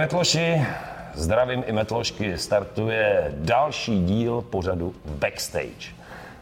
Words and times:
Metloši, 0.00 0.66
zdravím 1.14 1.64
i 1.66 1.72
Metlošky, 1.72 2.38
startuje 2.38 3.34
další 3.36 4.04
díl 4.04 4.42
pořadu 4.42 4.94
Backstage. 5.04 5.92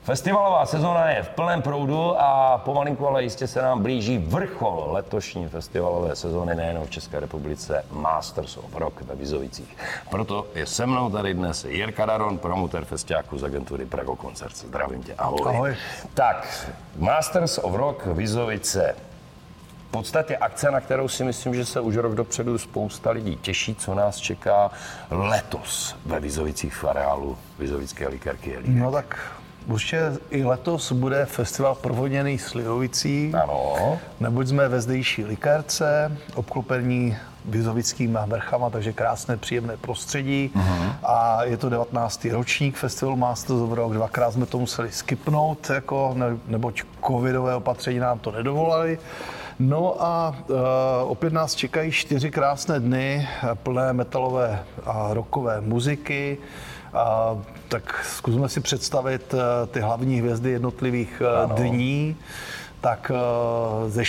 Festivalová 0.03 0.67
sezóna 0.67 1.11
je 1.11 1.23
v 1.23 1.29
plném 1.29 1.63
proudu 1.63 2.21
a 2.21 2.59
pomalinku, 2.65 3.09
ale 3.09 3.23
jistě 3.23 3.47
se 3.47 3.63
nám 3.63 3.83
blíží 3.83 4.19
vrchol 4.19 4.89
letošní 4.91 5.49
festivalové 5.49 6.17
sezóny 6.17 6.55
nejen 6.55 6.81
v 6.85 6.91
České 6.91 7.21
republice 7.21 7.85
Masters 7.91 8.57
of 8.57 8.75
Rock 8.75 9.03
ve 9.03 9.15
Vizovicích. 9.15 9.77
Proto 10.11 10.47
je 10.55 10.67
se 10.67 10.87
mnou 10.87 11.11
tady 11.11 11.35
dnes 11.35 11.65
Jirka 11.65 12.07
Daron, 12.07 12.39
promotor 12.39 12.85
festiáku 12.85 13.39
z 13.39 13.45
agentury 13.45 13.87
Prago 13.87 14.17
Koncert. 14.17 14.57
Zdravím 14.57 15.03
tě, 15.03 15.15
ahoj. 15.15 15.41
Ahoj. 15.47 15.77
Tak, 16.15 16.71
Masters 16.97 17.59
of 17.59 17.75
Rock 17.75 18.07
Vizovice. 18.07 19.08
V 19.89 19.91
podstatě 19.91 20.37
akce, 20.37 20.71
na 20.71 20.81
kterou 20.81 21.09
si 21.09 21.25
myslím, 21.25 21.55
že 21.55 21.65
se 21.65 21.81
už 21.81 21.97
rok 21.97 22.15
dopředu 22.15 22.59
spousta 22.59 23.11
lidí 23.11 23.37
těší, 23.37 23.75
co 23.75 23.95
nás 23.95 24.17
čeká 24.17 24.71
letos 25.11 25.97
ve 26.07 26.21
Vizovicích 26.21 26.75
v 26.75 26.85
areálu 26.85 27.39
Vizovické 27.59 28.09
likerky 28.09 28.51
Jelínek. 28.51 28.83
No 28.83 28.93
tak 28.93 29.19
Určitě 29.67 30.13
i 30.31 30.45
letos 30.45 30.93
bude 30.93 31.25
festival 31.25 31.75
provodněný 31.75 32.39
Slivovicí, 32.39 33.33
Ano. 33.43 33.99
neboť 34.21 34.49
jsme 34.49 34.69
ve 34.69 34.81
zdejší 34.81 35.25
likérce, 35.25 36.13
obklopení 36.35 37.17
vizovickými 37.45 38.19
vrchama, 38.27 38.71
takže 38.71 38.93
krásné, 38.93 39.37
příjemné 39.37 39.77
prostředí. 39.77 40.51
Uh-huh. 40.57 40.93
A 41.03 41.45
je 41.45 41.57
to 41.57 41.69
19. 41.69 42.25
ročník 42.25 42.77
festivalu 42.77 43.17
Masters 43.17 43.61
of 43.61 43.73
Rock. 43.73 43.93
Dvakrát 43.93 44.31
jsme 44.31 44.47
to 44.47 44.59
museli 44.59 44.93
skipnout, 44.93 45.71
jako, 45.71 46.13
ne, 46.17 46.27
neboť 46.47 46.83
covidové 47.07 47.55
opatření 47.55 47.99
nám 47.99 48.19
to 48.19 48.31
nedovolali. 48.31 48.99
No 49.59 50.03
a 50.03 50.37
uh, 50.49 50.57
opět 51.11 51.33
nás 51.33 51.55
čekají 51.55 51.93
čtyři 51.93 52.31
krásné 52.31 52.81
dny 52.81 53.29
plné 53.55 53.93
metalové 53.93 54.65
a 54.87 55.09
rockové 55.13 55.61
muziky. 55.61 56.39
A, 56.95 57.37
tak 57.69 58.05
zkusme 58.05 58.49
si 58.49 58.61
představit 58.61 59.35
eh, 59.35 59.67
ty 59.67 59.81
hlavní 59.81 60.21
hvězdy 60.21 60.51
jednotlivých 60.51 61.23
eh, 61.25 61.43
ano. 61.43 61.55
dní. 61.55 62.17
Tak 62.81 63.13
eh, 63.15 63.91
ze, 63.91 64.03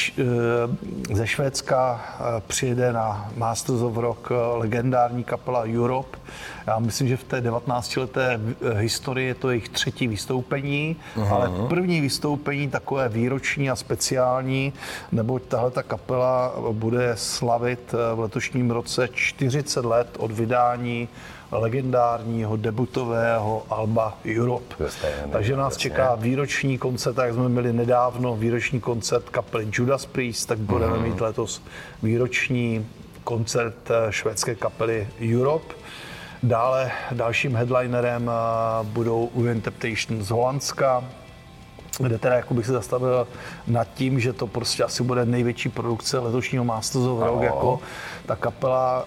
ze 1.13 1.27
Švédska 1.27 2.01
přijede 2.47 2.93
na 2.93 3.31
Masters 3.35 3.81
of 3.81 3.97
Rock 3.97 4.29
legendární 4.53 5.23
kapela 5.23 5.63
Europe. 5.63 6.17
Já 6.67 6.79
myslím, 6.79 7.07
že 7.07 7.17
v 7.17 7.23
té 7.23 7.41
19-leté 7.41 8.39
historii 8.75 9.27
je 9.27 9.35
to 9.35 9.49
jejich 9.49 9.69
třetí 9.69 10.07
vystoupení, 10.07 10.95
uh-huh. 11.15 11.33
ale 11.33 11.49
první 11.67 12.01
vystoupení 12.01 12.69
takové 12.69 13.09
výroční 13.09 13.69
a 13.69 13.75
speciální, 13.75 14.73
neboť 15.11 15.43
tahle 15.43 15.71
ta 15.71 15.83
kapela 15.83 16.53
bude 16.71 17.11
slavit 17.15 17.95
v 18.15 18.19
letošním 18.19 18.71
roce 18.71 19.09
40 19.13 19.85
let 19.85 20.07
od 20.17 20.31
vydání 20.31 21.09
legendárního 21.51 22.57
debutového 22.57 23.63
Alba 23.69 24.17
Europe. 24.37 24.89
Stejné, 24.89 25.23
Takže 25.31 25.55
nás 25.55 25.73
jasně. 25.73 25.81
čeká 25.81 26.15
výroční 26.15 26.77
koncert, 26.77 27.17
jak 27.17 27.33
jsme 27.33 27.49
měli 27.49 27.73
nedávno 27.73 28.35
výroční 28.35 28.79
koncert 28.79 29.29
kapely 29.29 29.67
Judas 29.71 30.05
Priest, 30.05 30.45
tak 30.45 30.57
budeme 30.57 30.97
mm. 30.97 31.03
mít 31.03 31.21
letos 31.21 31.61
výroční 32.03 32.87
koncert 33.23 33.91
eh, 33.91 34.11
švédské 34.11 34.55
kapely 34.55 35.07
Europe. 35.33 35.73
Dále 36.43 36.91
dalším 37.11 37.55
headlinerem 37.55 38.31
eh, 38.31 38.83
budou 38.83 39.29
Uven 39.33 39.61
Temptation 39.61 40.23
z 40.23 40.29
Holandska, 40.29 41.03
kde 42.03 42.17
teda 42.17 42.35
jako 42.35 42.53
bych 42.53 42.65
se 42.65 42.71
zastavil 42.71 43.27
nad 43.67 43.87
tím, 43.93 44.19
že 44.19 44.33
to 44.33 44.47
prostě 44.47 44.83
asi 44.83 45.03
bude 45.03 45.25
největší 45.25 45.69
produkce 45.69 46.19
letošního 46.19 46.63
Masters 46.63 47.05
of 47.05 47.19
Rock, 47.19 47.41
jako 47.41 47.79
ta 48.25 48.35
kapela... 48.35 49.05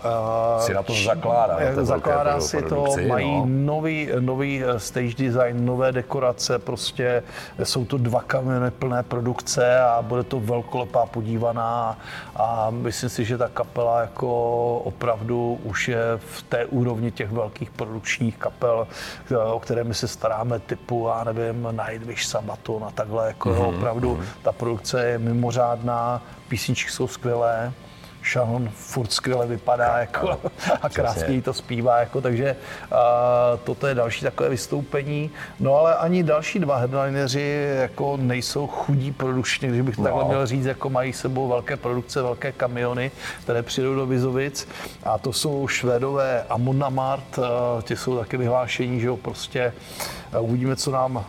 Uh, 0.58 0.66
si 0.66 0.74
na 0.74 0.82
to 0.82 0.94
zakládá. 0.94 1.58
Na 1.76 1.84
zakládá 1.84 2.40
si 2.40 2.56
produkci, 2.56 3.02
to, 3.02 3.08
mají 3.08 3.36
no. 3.36 3.46
nový, 3.46 4.08
nový 4.20 4.64
eh, 4.64 4.80
stage 4.80 5.14
design, 5.18 5.66
nové 5.66 5.92
dekorace, 5.92 6.58
prostě 6.58 7.22
jsou 7.62 7.84
to 7.84 7.98
dva 7.98 8.20
kamiony 8.20 8.70
plné 8.70 9.02
produkce 9.02 9.80
a 9.80 10.02
bude 10.02 10.22
to 10.22 10.40
velkolepá 10.40 11.06
podívaná 11.06 11.98
a 12.36 12.70
myslím 12.70 13.10
si, 13.10 13.24
že 13.24 13.38
ta 13.38 13.48
kapela 13.48 14.00
jako 14.00 14.78
opravdu 14.78 15.58
už 15.64 15.88
je 15.88 16.02
v 16.16 16.42
té 16.42 16.66
úrovni 16.66 17.10
těch 17.10 17.30
velkých 17.30 17.70
produkčních 17.70 18.36
kapel, 18.36 18.86
eh, 19.30 19.36
o 19.36 19.60
které 19.60 19.84
my 19.84 19.94
se 19.94 20.08
staráme 20.08 20.58
typu, 20.58 21.06
já 21.08 21.24
nevím, 21.24 21.68
Nightwish, 21.86 22.24
Sabaton 22.24 22.81
a 22.84 22.90
takhle, 22.90 23.26
jako 23.26 23.50
mm-hmm. 23.50 23.76
opravdu 23.76 24.20
ta 24.42 24.52
produkce 24.52 25.04
je 25.04 25.18
mimořádná, 25.18 26.22
písničky 26.48 26.90
jsou 26.90 27.08
skvělé, 27.08 27.72
Sharon 28.24 28.68
furt 28.74 29.12
skvěle 29.12 29.46
vypadá 29.46 29.98
jako, 29.98 30.38
a 30.82 30.88
krásně 30.88 31.42
to 31.42 31.52
zpívá, 31.52 32.00
jako, 32.00 32.20
takže 32.20 32.56
uh, 32.92 32.98
toto 33.64 33.86
je 33.86 33.94
další 33.94 34.24
takové 34.24 34.48
vystoupení. 34.48 35.30
No 35.60 35.74
ale 35.74 35.96
ani 35.96 36.22
další 36.22 36.58
dva 36.58 36.76
headlineři 36.76 37.76
jako 37.80 38.16
nejsou 38.16 38.66
chudí 38.66 39.12
produkčně, 39.12 39.68
když 39.68 39.80
bych 39.80 39.98
no. 39.98 40.04
takhle 40.04 40.24
měl 40.24 40.46
říct, 40.46 40.66
jako 40.66 40.90
mají 40.90 41.12
sebou 41.12 41.48
velké 41.48 41.76
produkce, 41.76 42.22
velké 42.22 42.52
kamiony, 42.52 43.10
které 43.42 43.62
přijdou 43.62 43.94
do 43.94 44.06
Vizovic 44.06 44.68
a 45.04 45.18
to 45.18 45.32
jsou 45.32 45.68
švédové 45.68 46.44
Amona 46.48 46.88
Mart, 46.88 47.38
uh, 47.38 47.44
ti 47.82 47.96
jsou 47.96 48.18
taky 48.18 48.36
vyhlášení, 48.36 49.00
že 49.00 49.06
jo, 49.06 49.16
prostě 49.16 49.72
uvidíme, 50.40 50.76
co 50.76 50.90
nám 50.90 51.24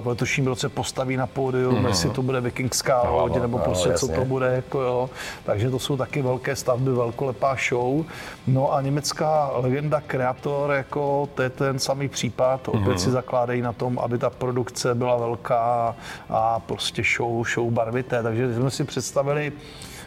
v 0.00 0.06
letošním 0.06 0.46
roce 0.46 0.68
postaví 0.68 1.16
na 1.16 1.26
pódium, 1.26 1.74
mm-hmm. 1.74 1.88
jestli 1.88 2.10
to 2.10 2.22
bude 2.22 2.40
vikingská 2.40 3.02
no, 3.04 3.16
loď, 3.16 3.40
nebo 3.40 3.58
no, 3.58 3.64
prostě 3.64 3.88
no, 3.88 3.94
co 3.94 4.08
to 4.08 4.24
bude, 4.24 4.46
jako 4.46 4.80
jo. 4.80 5.10
Takže 5.44 5.70
to 5.70 5.78
jsou 5.78 5.96
taky 5.96 6.17
taky 6.18 6.22
velké 6.22 6.56
stavby, 6.56 6.90
velkolepá 6.90 7.56
show. 7.68 8.04
No 8.46 8.72
a 8.72 8.82
německá 8.82 9.50
legenda 9.54 10.00
Kreator, 10.00 10.70
jako 10.70 11.28
to 11.34 11.42
je 11.42 11.50
ten 11.50 11.78
samý 11.78 12.08
případ, 12.08 12.68
opět 12.68 12.82
mm-hmm. 12.82 12.96
si 12.96 13.10
zakládají 13.10 13.62
na 13.62 13.72
tom, 13.72 13.98
aby 13.98 14.18
ta 14.18 14.30
produkce 14.30 14.94
byla 14.94 15.16
velká 15.16 15.94
a 16.30 16.60
prostě 16.60 17.02
show, 17.16 17.46
show 17.46 17.70
barvité. 17.70 18.22
Takže 18.22 18.54
jsme 18.54 18.70
si 18.70 18.84
představili 18.84 19.52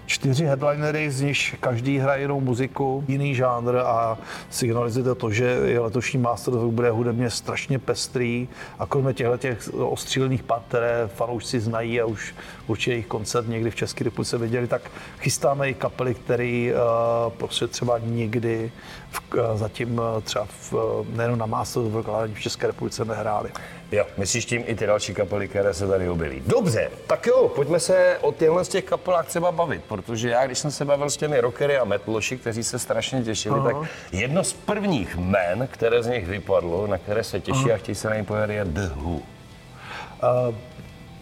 čtyři 0.06 0.45
headlinery, 0.45 1.12
z 1.12 1.22
nich 1.22 1.56
každý 1.59 1.97
hraje 1.97 2.22
jinou 2.22 2.41
muziku, 2.41 3.03
jiný 3.07 3.35
žánr 3.35 3.75
a 3.78 4.17
signalizuje 4.50 5.16
to, 5.16 5.31
že 5.31 5.59
letošní 5.79 6.19
Master 6.19 6.53
bude 6.53 6.89
hudebně 6.89 7.29
strašně 7.29 7.79
pestrý. 7.79 8.47
A 8.79 8.85
kromě 8.85 9.13
těchto 9.13 9.38
těch 9.38 9.73
ostřílených 9.73 10.44
part, 10.44 10.63
které 10.67 11.09
fanoušci 11.16 11.59
znají 11.59 12.01
a 12.01 12.06
už 12.06 12.35
určitě 12.67 12.91
jejich 12.91 13.07
koncert 13.07 13.47
někdy 13.47 13.72
v 13.72 13.75
České 13.75 14.03
republice 14.03 14.38
viděli, 14.38 14.67
tak 14.67 14.81
chystáme 15.19 15.69
i 15.69 15.73
kapely, 15.73 16.13
které 16.13 16.73
uh, 16.73 17.34
prostě 17.34 17.67
třeba 17.67 18.00
nikdy 18.00 18.72
v, 19.11 19.33
uh, 19.33 19.57
zatím 19.57 19.99
uh, 19.99 20.22
třeba 20.23 20.47
v, 20.72 20.73
nejenom 21.16 21.39
na 21.39 21.45
Master 21.45 21.83
ale 22.07 22.27
v 22.27 22.39
České 22.39 22.67
republice 22.67 23.05
nehráli. 23.05 23.49
Jo, 23.91 24.05
myslíš 24.17 24.45
tím 24.45 24.63
i 24.66 24.75
ty 24.75 24.85
další 24.85 25.13
kapely, 25.13 25.47
které 25.47 25.73
se 25.73 25.88
tady 25.88 26.09
objevily. 26.09 26.44
Dobře, 26.47 26.89
tak 27.07 27.27
jo, 27.27 27.51
pojďme 27.55 27.79
se 27.79 28.17
o 28.22 28.31
těchto 28.31 28.63
z 28.63 28.67
těch 28.67 28.83
kapelách 28.83 29.27
třeba 29.27 29.51
bavit, 29.51 29.83
protože 29.88 30.29
já, 30.29 30.45
když 30.45 30.59
jsem 30.59 30.72
se 30.72 30.85
bavil 30.85 31.09
s 31.09 31.17
těmi 31.17 31.41
rockery 31.41 31.77
a 31.77 31.83
metloši, 31.83 32.38
kteří 32.38 32.63
se 32.63 32.79
strašně 32.79 33.23
těšili, 33.23 33.59
Aha. 33.59 33.72
tak 33.72 33.89
jedno 34.11 34.44
z 34.44 34.53
prvních 34.53 35.17
men, 35.17 35.67
které 35.72 36.03
z 36.03 36.07
nich 36.07 36.28
vypadlo, 36.28 36.88
na 36.88 36.97
které 36.97 37.23
se 37.23 37.39
těší 37.39 37.66
Aha. 37.66 37.73
a 37.73 37.78
chtějí 37.78 37.95
se 37.95 38.09
na 38.09 38.16
ně 38.16 38.23
pojet, 38.23 38.49
je 38.49 38.66
The 38.66 38.88
Who. 38.95 39.11
Uh, 39.11 39.22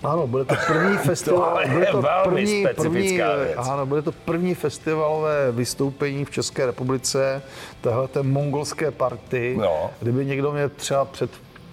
ano, 0.04 0.28
bude 0.28 0.46
to 0.46 0.56
první 0.68 0.98
festival. 1.06 1.60
bude 1.74 1.86
to 1.86 2.04
první, 2.24 2.66
první, 2.75 3.01
věc. 3.12 3.57
Ano, 3.57 3.86
bude 3.86 4.01
to 4.01 4.12
první 4.12 4.56
festivalové 4.56 5.51
vystoupení 5.51 6.25
v 6.25 6.31
České 6.31 6.66
republice, 6.66 7.42
tohle 7.81 8.07
mongolské 8.22 8.92
party. 8.92 9.56
No. 9.60 9.92
Kdyby 10.00 10.25
někdo 10.25 10.51
mě 10.51 10.69
třeba 10.69 11.06
před 11.06 11.31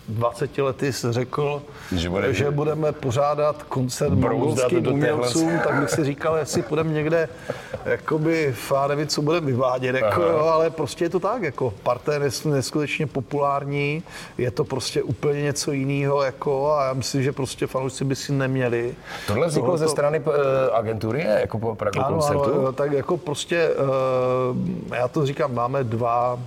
20 0.09 0.59
lety 0.59 0.93
řekl, 1.11 1.63
že, 1.97 2.11
bude, 2.11 2.35
že 2.35 2.51
budeme 2.51 2.93
pořádat 2.93 3.63
koncert 3.63 4.15
mongolským 4.15 4.87
umělcům, 4.87 5.61
tak 5.65 5.81
bych 5.81 5.91
si 5.91 6.05
říkal, 6.05 6.37
jestli 6.37 6.63
půjdeme 6.63 6.93
někde, 6.93 7.29
jakoby, 7.85 8.55
já 8.75 8.87
nevím, 8.87 9.07
co 9.07 9.23
budeme 9.23 9.47
vyvádět, 9.47 9.95
jako, 9.95 10.23
jo, 10.23 10.39
ale 10.39 10.71
prostě 10.71 11.05
je 11.05 11.09
to 11.09 11.21
tak, 11.21 11.43
jako 11.43 11.75
parta 11.83 12.15
je 12.15 12.21
neskutečně 12.45 13.07
populární, 13.07 14.03
je 14.39 14.51
to 14.51 14.65
prostě 14.65 15.03
úplně 15.03 15.43
něco 15.43 15.73
jiného, 15.73 16.23
jako, 16.23 16.73
a 16.73 16.85
já 16.85 16.93
myslím, 16.93 17.23
že 17.23 17.33
prostě 17.33 17.67
fanoušci 17.67 18.05
by 18.05 18.17
si 18.17 18.33
neměli. 18.33 18.95
Tohle 19.27 19.47
vzniklo 19.47 19.71
Tohle 19.71 19.79
ze 19.79 19.89
strany 19.89 20.21
uh, 20.21 20.33
agentury, 20.73 21.27
jako 21.41 21.59
po 21.59 21.75
Pragu 21.75 22.01
ano, 22.01 22.17
koncertu? 22.17 22.61
Ano, 22.61 22.73
tak 22.73 22.93
jako 22.93 23.17
prostě, 23.17 23.69
uh, 23.69 24.97
já 24.97 25.09
to 25.09 25.27
říkám, 25.27 25.55
máme 25.55 25.85
dva 25.85 26.39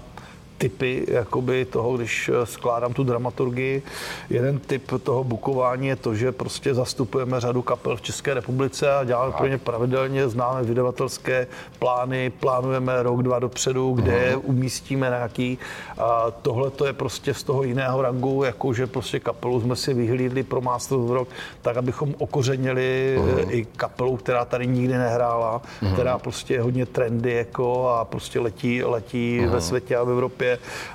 typy 0.59 1.05
jakoby 1.07 1.65
toho, 1.65 1.97
když 1.97 2.31
skládám 2.43 2.93
tu 2.93 3.03
dramaturgii. 3.03 3.81
Jeden 4.29 4.59
typ 4.59 4.91
toho 5.03 5.23
bukování 5.23 5.87
je 5.87 5.95
to, 5.95 6.15
že 6.15 6.31
prostě 6.31 6.73
zastupujeme 6.73 7.39
řadu 7.39 7.61
kapel 7.61 7.95
v 7.95 8.01
České 8.01 8.33
republice 8.33 8.93
a 8.93 9.03
děláme 9.03 9.33
pro 9.37 9.47
ně 9.47 9.57
pravidelně, 9.57 10.29
známe 10.29 10.63
vydavatelské 10.63 11.47
plány, 11.79 12.29
plánujeme 12.29 13.03
rok, 13.03 13.23
dva 13.23 13.39
dopředu, 13.39 13.93
kde 13.93 14.11
je 14.11 14.35
umístíme 14.35 15.07
nějaký. 15.09 15.57
A 15.97 16.31
tohle 16.41 16.69
to 16.69 16.85
je 16.85 16.93
prostě 16.93 17.33
z 17.33 17.43
toho 17.43 17.63
jiného 17.63 18.01
rangu, 18.01 18.43
jakože 18.43 18.87
prostě 18.87 19.19
kapelu 19.19 19.61
jsme 19.61 19.75
si 19.75 19.93
vyhlídli 19.93 20.43
pro 20.43 20.61
Masters 20.61 21.01
of 21.01 21.11
Rock, 21.11 21.29
tak 21.61 21.77
abychom 21.77 22.15
okořenili 22.17 23.17
uh-huh. 23.19 23.45
i 23.49 23.65
kapelu, 23.65 24.17
která 24.17 24.45
tady 24.45 24.67
nikdy 24.67 24.93
nehrála, 24.93 25.61
uh-huh. 25.61 25.93
která 25.93 26.17
prostě 26.17 26.53
je 26.53 26.61
hodně 26.61 26.85
trendy 26.85 27.33
jako 27.33 27.89
a 27.89 28.05
prostě 28.05 28.39
letí, 28.39 28.83
letí 28.83 29.39
uh-huh. 29.41 29.49
ve 29.49 29.61
světě 29.61 29.95
a 29.95 30.03
v 30.03 30.09
Evropě. 30.09 30.48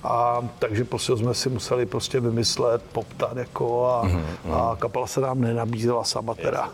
A 0.05 0.41
takže 0.59 0.85
prostě 0.85 1.17
jsme 1.17 1.35
si 1.35 1.49
museli 1.49 1.87
prostě 1.87 2.21
vymyslet, 2.21 2.83
poptat 2.93 3.37
jako 3.37 3.87
a, 3.87 4.05
uh-huh. 4.05 4.23
a 4.53 4.77
kapela 4.77 5.07
se 5.07 5.21
nám 5.21 5.41
nenabízela 5.41 6.05
sama 6.05 6.35
teda. 6.35 6.71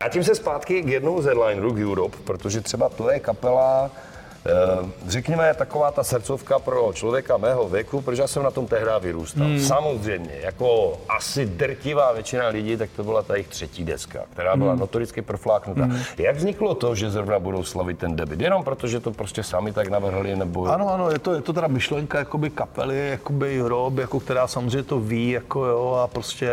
A 0.00 0.08
tím 0.08 0.24
se 0.24 0.34
zpátky 0.34 0.82
k 0.82 0.88
jednou 0.88 1.22
z 1.22 1.24
headlinerů 1.24 1.72
k 1.72 1.78
Europe, 1.78 2.16
protože 2.24 2.60
třeba 2.60 2.88
to 2.88 3.10
je 3.10 3.20
kapela, 3.20 3.90
řekněme, 5.06 5.54
taková 5.54 5.90
ta 5.90 6.04
srdcovka 6.04 6.58
pro 6.58 6.90
člověka 6.94 7.36
mého 7.36 7.68
věku, 7.68 8.00
protože 8.00 8.22
já 8.22 8.28
jsem 8.28 8.42
na 8.42 8.50
tom 8.50 8.66
tehdy 8.66 8.90
vyrůstal. 9.00 9.46
Hmm. 9.46 9.60
Samozřejmě, 9.60 10.34
jako 10.40 10.98
asi 11.08 11.46
drtivá 11.46 12.12
většina 12.12 12.48
lidí, 12.48 12.76
tak 12.76 12.90
to 12.96 13.04
byla 13.04 13.22
ta 13.22 13.34
jejich 13.34 13.48
třetí 13.48 13.84
deska, 13.84 14.20
která 14.32 14.56
byla 14.56 14.70
hmm. 14.70 14.80
notoricky 14.80 15.22
profláknutá. 15.22 15.84
Hmm. 15.84 16.00
Jak 16.18 16.36
vzniklo 16.36 16.74
to, 16.74 16.94
že 16.94 17.10
zrovna 17.10 17.38
budou 17.38 17.64
slavit 17.64 17.98
ten 17.98 18.16
debit? 18.16 18.40
Jenom 18.40 18.64
protože 18.64 19.00
to 19.00 19.10
prostě 19.10 19.42
sami 19.42 19.72
tak 19.72 19.88
navrhli, 19.88 20.36
nebo... 20.36 20.66
Ano, 20.66 20.88
ano, 20.88 21.10
je 21.10 21.18
to, 21.18 21.34
je 21.34 21.40
to 21.40 21.52
teda 21.52 21.66
myšlenka 21.66 22.18
jakoby 22.18 22.50
kapely, 22.50 23.08
jakoby 23.08 23.60
Rob, 23.60 23.98
jako 23.98 24.20
která 24.20 24.46
samozřejmě 24.46 24.82
to 24.82 25.00
ví, 25.00 25.30
jako 25.30 25.64
jo, 25.64 26.00
a 26.04 26.06
prostě 26.06 26.50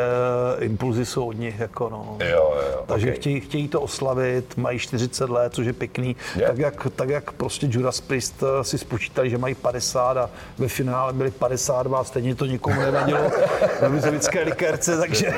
impulzy 0.59 1.05
jsou 1.05 1.27
od 1.27 1.37
nich, 1.37 1.59
jako 1.59 1.89
no. 1.89 2.17
Jo, 2.29 2.53
jo, 2.71 2.83
Takže 2.85 3.07
okay. 3.07 3.15
chtějí, 3.19 3.39
chtějí 3.39 3.67
to 3.67 3.81
oslavit, 3.81 4.57
mají 4.57 4.79
40 4.79 5.29
let, 5.29 5.53
což 5.53 5.65
je 5.65 5.73
pěkný, 5.73 6.15
yeah. 6.35 6.49
tak 6.49 6.57
jak, 6.57 6.87
tak 6.95 7.09
jak 7.09 7.31
prostě 7.31 7.67
Judas 7.81 8.01
Priest 8.01 8.43
eh, 8.43 8.63
si 8.63 8.77
spočítali, 8.77 9.29
že 9.29 9.37
mají 9.37 9.55
50 9.55 10.17
a 10.17 10.29
ve 10.57 10.67
finále 10.67 11.13
byli 11.13 11.31
52 11.31 11.99
a 11.99 12.03
stejně 12.03 12.35
to 12.35 12.45
nikomu 12.45 12.81
nevadilo 12.81 13.31
na 13.81 13.87
vizovické 13.87 14.41
likérce, 14.43 14.97
takže, 14.97 15.33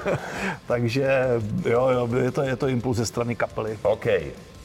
takže 0.66 1.28
jo, 1.64 1.88
jo, 1.88 2.08
je 2.16 2.30
to, 2.30 2.42
je 2.42 2.56
to 2.56 2.68
impuls 2.68 2.96
ze 2.96 3.06
strany 3.06 3.36
kapely. 3.36 3.78
OK. 3.82 4.06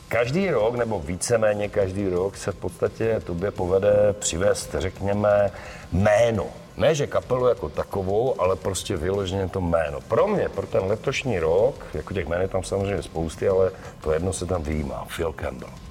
Každý 0.08 0.50
rok, 0.50 0.76
nebo 0.76 1.00
víceméně 1.00 1.70
každý 1.70 2.10
rok, 2.10 2.38
se 2.38 2.52
v 2.52 2.56
podstatě 2.56 3.22
tobě 3.26 3.52
povede 3.52 4.16
přivést, 4.20 4.76
řekněme, 4.78 5.52
jméno. 5.92 6.46
Ne, 6.78 6.96
že 6.96 7.08
kapelu 7.08 7.48
jako 7.48 7.70
takovou, 7.70 8.42
ale 8.42 8.56
prostě 8.56 8.98
vyloženě 8.98 9.48
to 9.48 9.62
jméno. 9.62 10.02
Pro 10.02 10.28
mě, 10.28 10.50
pro 10.50 10.68
ten 10.68 10.84
letošní 10.84 11.40
rok, 11.40 11.86
jako 11.94 12.14
těch 12.14 12.26
jmén 12.26 12.42
je 12.42 12.48
tam 12.48 12.64
samozřejmě 12.64 13.04
spousty, 13.04 13.48
ale 13.48 13.72
to 14.02 14.12
jedno 14.12 14.34
se 14.34 14.46
tam 14.46 14.64
vyjímá, 14.64 15.08
Phil 15.16 15.34
Campbell 15.34 15.89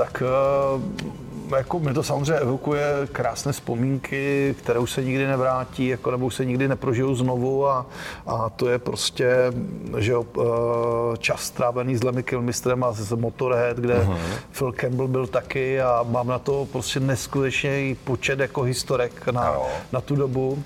tak 0.00 0.22
eh, 0.22 1.56
jako 1.56 1.78
mi 1.78 1.94
to 1.94 2.02
samozřejmě 2.02 2.34
evokuje 2.34 2.84
krásné 3.12 3.52
vzpomínky, 3.52 4.54
které 4.58 4.78
už 4.78 4.90
se 4.90 5.04
nikdy 5.04 5.26
nevrátí, 5.26 5.86
jako 5.86 6.10
nebo 6.10 6.26
už 6.26 6.34
se 6.34 6.44
nikdy 6.44 6.68
neprožijou 6.68 7.14
znovu 7.14 7.68
a, 7.68 7.86
a 8.26 8.50
to 8.50 8.68
je 8.68 8.78
prostě 8.78 9.52
že 9.98 10.12
jo, 10.12 10.26
eh, 10.38 11.16
čas 11.18 11.42
strávený 11.42 11.96
s 11.96 12.02
Lemmy 12.02 12.22
Kilmistrem 12.22 12.84
a 12.84 12.92
z 12.92 13.12
Motorhead, 13.12 13.76
kde 13.76 13.94
uh-huh. 13.94 14.16
Phil 14.52 14.72
Campbell 14.72 15.08
byl 15.08 15.26
taky 15.26 15.80
a 15.80 16.04
mám 16.08 16.28
na 16.28 16.38
to 16.38 16.68
prostě 16.72 17.00
neskutečný 17.00 17.96
počet 18.04 18.38
jako 18.40 18.62
historek 18.62 19.26
na, 19.26 19.54
uh-huh. 19.54 19.66
na 19.92 20.00
tu 20.00 20.16
dobu 20.16 20.64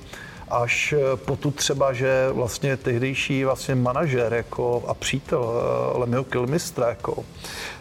až 0.48 0.94
po 1.14 1.36
tu 1.36 1.50
třeba, 1.50 1.92
že 1.92 2.28
vlastně 2.32 2.76
tehdejší 2.76 3.44
vlastně 3.44 3.74
manažer 3.74 4.34
jako 4.34 4.84
a 4.86 4.94
přítel 4.94 5.52
eh, 5.94 5.98
Lemyho 5.98 6.24
Kilmistra 6.24 6.88
jako 6.88 7.24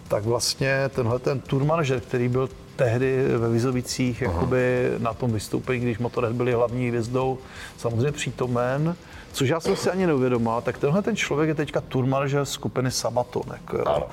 tak 0.08 0.24
vlastně 0.24 0.90
tenhle 0.96 1.20
ten 1.20 1.40
tour 1.40 1.64
manažer, 1.64 2.00
který 2.00 2.28
byl 2.28 2.50
tehdy 2.76 3.28
ve 3.38 3.50
Vizovicích 3.50 4.22
jakoby 4.22 4.92
na 4.98 5.14
tom 5.14 5.32
vystoupení, 5.32 5.80
když 5.80 6.00
Motorhead 6.00 6.36
byli 6.36 6.54
hlavní 6.54 6.88
hvězdou, 6.88 7.38
samozřejmě 7.78 8.12
přítomen, 8.12 8.96
což 9.34 9.50
já 9.50 9.60
jsem 9.60 9.76
si 9.76 9.90
ani 9.90 10.08
neuvědomil, 10.08 10.62
tak 10.62 10.78
tenhle 10.78 11.02
ten 11.02 11.16
člověk 11.16 11.48
je 11.48 11.56
teďka 11.56 11.82
tour 11.82 12.06
manažer 12.06 12.46
skupiny 12.46 12.92
Sabaton. 12.92 13.44
Jako, 13.52 14.08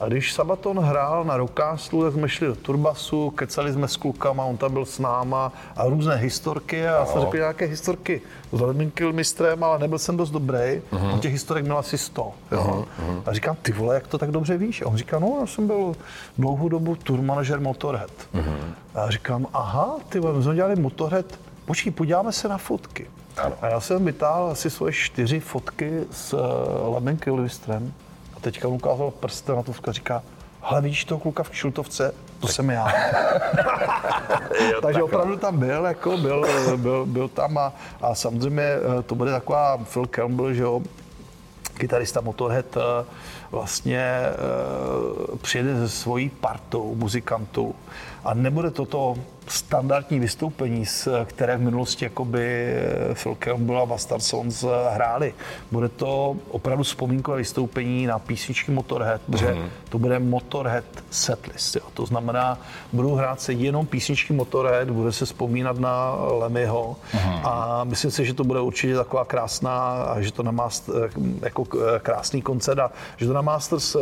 a 0.00 0.08
když 0.08 0.32
Sabaton 0.32 0.78
hrál 0.78 1.24
na 1.24 1.36
Rockcastlu, 1.36 2.04
tak 2.04 2.12
jsme 2.12 2.28
šli 2.28 2.46
do 2.46 2.54
Turbasu, 2.54 3.30
kecali 3.30 3.72
jsme 3.72 3.88
s 3.88 3.96
klukama, 3.96 4.44
on 4.44 4.56
tam 4.56 4.72
byl 4.72 4.84
s 4.84 4.98
náma 4.98 5.52
a 5.76 5.84
různé 5.88 6.16
historky 6.16 6.88
a 6.88 6.92
já 6.92 7.06
jsem 7.06 7.20
řekl 7.20 7.36
nějaké 7.36 7.64
historky 7.64 8.20
s 8.52 8.60
Lemon 8.60 8.92
mistrem, 9.12 9.64
ale 9.64 9.78
nebyl 9.78 9.98
jsem 9.98 10.16
dost 10.16 10.30
dobrý. 10.30 10.56
Uh-huh. 10.56 11.14
On 11.14 11.20
těch 11.20 11.32
historek 11.32 11.64
měl 11.64 11.78
asi 11.78 11.98
100. 11.98 12.32
Jo? 12.52 12.86
Uh-huh. 13.02 13.22
A 13.26 13.32
říkám, 13.32 13.56
ty 13.62 13.72
vole, 13.72 13.94
jak 13.94 14.06
to 14.06 14.18
tak 14.18 14.30
dobře 14.30 14.58
víš? 14.58 14.82
A 14.82 14.86
on 14.86 14.96
říká, 14.96 15.18
no 15.18 15.36
já 15.40 15.46
jsem 15.46 15.66
byl 15.66 15.96
dlouhou 16.38 16.68
dobu 16.68 16.96
tour 16.96 17.20
manažer 17.20 17.60
Motorhead. 17.60 18.10
Uh-huh. 18.34 18.54
A 18.94 19.00
já 19.00 19.10
říkám, 19.10 19.46
aha, 19.52 19.96
ty 20.08 20.20
vole, 20.20 20.34
my 20.34 20.42
jsme 20.42 20.54
dělali 20.54 20.76
Motorhead, 20.76 21.26
počkej, 21.64 21.92
podíváme 21.92 22.32
se 22.32 22.48
na 22.48 22.58
fotky. 22.58 23.06
Ano. 23.36 23.54
A 23.62 23.66
já 23.66 23.80
jsem 23.80 24.04
vytáhl 24.04 24.50
asi 24.50 24.70
svoje 24.70 24.92
čtyři 24.92 25.40
fotky 25.40 26.04
s 26.10 26.32
uh, 26.32 26.94
Lemon 26.94 27.16
Kilmistrem 27.16 27.92
teďka 28.40 28.68
mu 28.68 28.74
ukázal 28.74 29.10
prstem 29.10 29.56
na 29.56 29.62
to 29.62 29.72
a 29.88 29.92
říká, 29.92 30.22
hele, 30.62 30.80
vidíš 30.80 31.04
toho 31.04 31.20
kluka 31.20 31.42
v 31.42 31.50
kšiltovce, 31.50 32.14
to 32.40 32.48
jsem 32.48 32.70
já. 32.70 32.88
Takže 34.82 35.02
opravdu 35.02 35.36
tam 35.36 35.58
byl, 35.58 35.84
jako 35.84 36.16
byl, 36.16 36.46
byl, 36.76 37.06
byl 37.06 37.28
tam 37.28 37.58
a, 37.58 37.72
a 38.00 38.14
samozřejmě 38.14 38.62
eh, 38.62 39.02
to 39.02 39.14
bude 39.14 39.30
taková 39.30 39.78
Phil 39.78 40.06
Campbell, 40.06 40.54
že 40.54 40.62
jo, 40.62 40.80
kytarista 41.74 42.20
Motorhead 42.20 42.76
eh, 42.76 43.04
vlastně 43.50 44.00
eh, 44.00 45.36
přijede 45.36 45.76
se 45.76 45.88
svojí 45.88 46.28
partou 46.28 46.94
muzikantů. 46.94 47.74
A 48.24 48.34
nebude 48.34 48.70
toto 48.70 49.16
standardní 49.48 50.20
vystoupení, 50.20 50.84
které 51.24 51.56
v 51.56 51.60
minulosti 51.60 52.04
jakoby 52.04 52.74
Phil 53.22 53.34
Campbell 53.34 53.78
a 53.78 53.86
Bastard 53.86 54.22
Sons 54.22 54.64
hráli. 54.92 55.34
Bude 55.70 55.88
to 55.88 56.36
opravdu 56.50 56.84
vzpomínkové 56.84 57.36
vystoupení 57.36 58.06
na 58.06 58.18
písničky 58.18 58.72
Motorhead, 58.72 59.20
protože 59.26 59.46
mm-hmm. 59.46 59.68
to 59.88 59.98
bude 59.98 60.18
Motorhead 60.18 60.84
setlist. 61.10 61.76
Jo. 61.76 61.82
To 61.94 62.06
znamená, 62.06 62.58
budou 62.92 63.14
hrát 63.14 63.40
se 63.40 63.52
jenom 63.52 63.86
písničky 63.86 64.32
Motorhead, 64.32 64.90
bude 64.90 65.12
se 65.12 65.24
vzpomínat 65.24 65.78
na 65.78 66.14
Lemmyho 66.14 66.96
mm-hmm. 67.12 67.40
a 67.44 67.84
myslím 67.84 68.10
si, 68.10 68.26
že 68.26 68.34
to 68.34 68.44
bude 68.44 68.60
určitě 68.60 68.94
taková 68.94 69.24
krásná, 69.24 70.06
že 70.18 70.32
to 70.32 70.42
na 70.42 70.50
Masters, 70.50 71.14
jako 71.42 71.64
krásný 71.98 72.42
koncert 72.42 72.78
a 72.78 72.90
že 73.16 73.26
to 73.26 73.32
na 73.32 73.42
Masters 73.42 73.94
eh, 73.94 74.00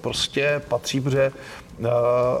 prostě 0.00 0.62
patří, 0.68 1.00
protože 1.00 1.32
uh, 1.78 1.86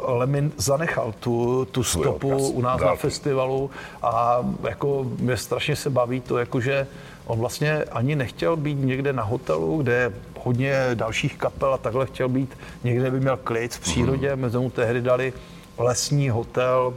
Lemin 0.06 0.52
zanechal 0.56 1.14
tu, 1.20 1.64
tu 1.64 1.84
stopu 1.84 2.48
u 2.48 2.60
nás 2.60 2.80
na 2.80 2.94
festivalu 2.94 3.70
a 4.02 4.38
jako 4.68 5.06
mě 5.18 5.36
strašně 5.36 5.76
se 5.76 5.90
baví 5.90 6.20
to, 6.20 6.38
jakože 6.38 6.86
on 7.26 7.38
vlastně 7.38 7.84
ani 7.84 8.16
nechtěl 8.16 8.56
být 8.56 8.74
někde 8.74 9.12
na 9.12 9.22
hotelu, 9.22 9.82
kde 9.82 9.92
je 9.92 10.12
hodně 10.38 10.74
dalších 10.94 11.36
kapel 11.36 11.74
a 11.74 11.78
takhle 11.78 12.06
chtěl 12.06 12.28
být 12.28 12.58
někde, 12.84 13.10
by 13.10 13.20
měl 13.20 13.36
klid 13.36 13.74
v 13.74 13.80
přírodě, 13.80 14.36
mm. 14.36 14.42
mezi 14.42 14.58
mu 14.58 14.70
tehdy 14.70 15.00
dali 15.00 15.32
lesní 15.78 16.30
hotel 16.30 16.94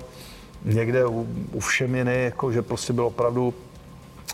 někde 0.65 1.05
u, 1.05 1.27
u 1.51 1.59
Všeminy, 1.59 2.23
jako, 2.23 2.51
že 2.51 2.61
prostě 2.61 2.93
byl 2.93 3.05
opravdu 3.05 3.53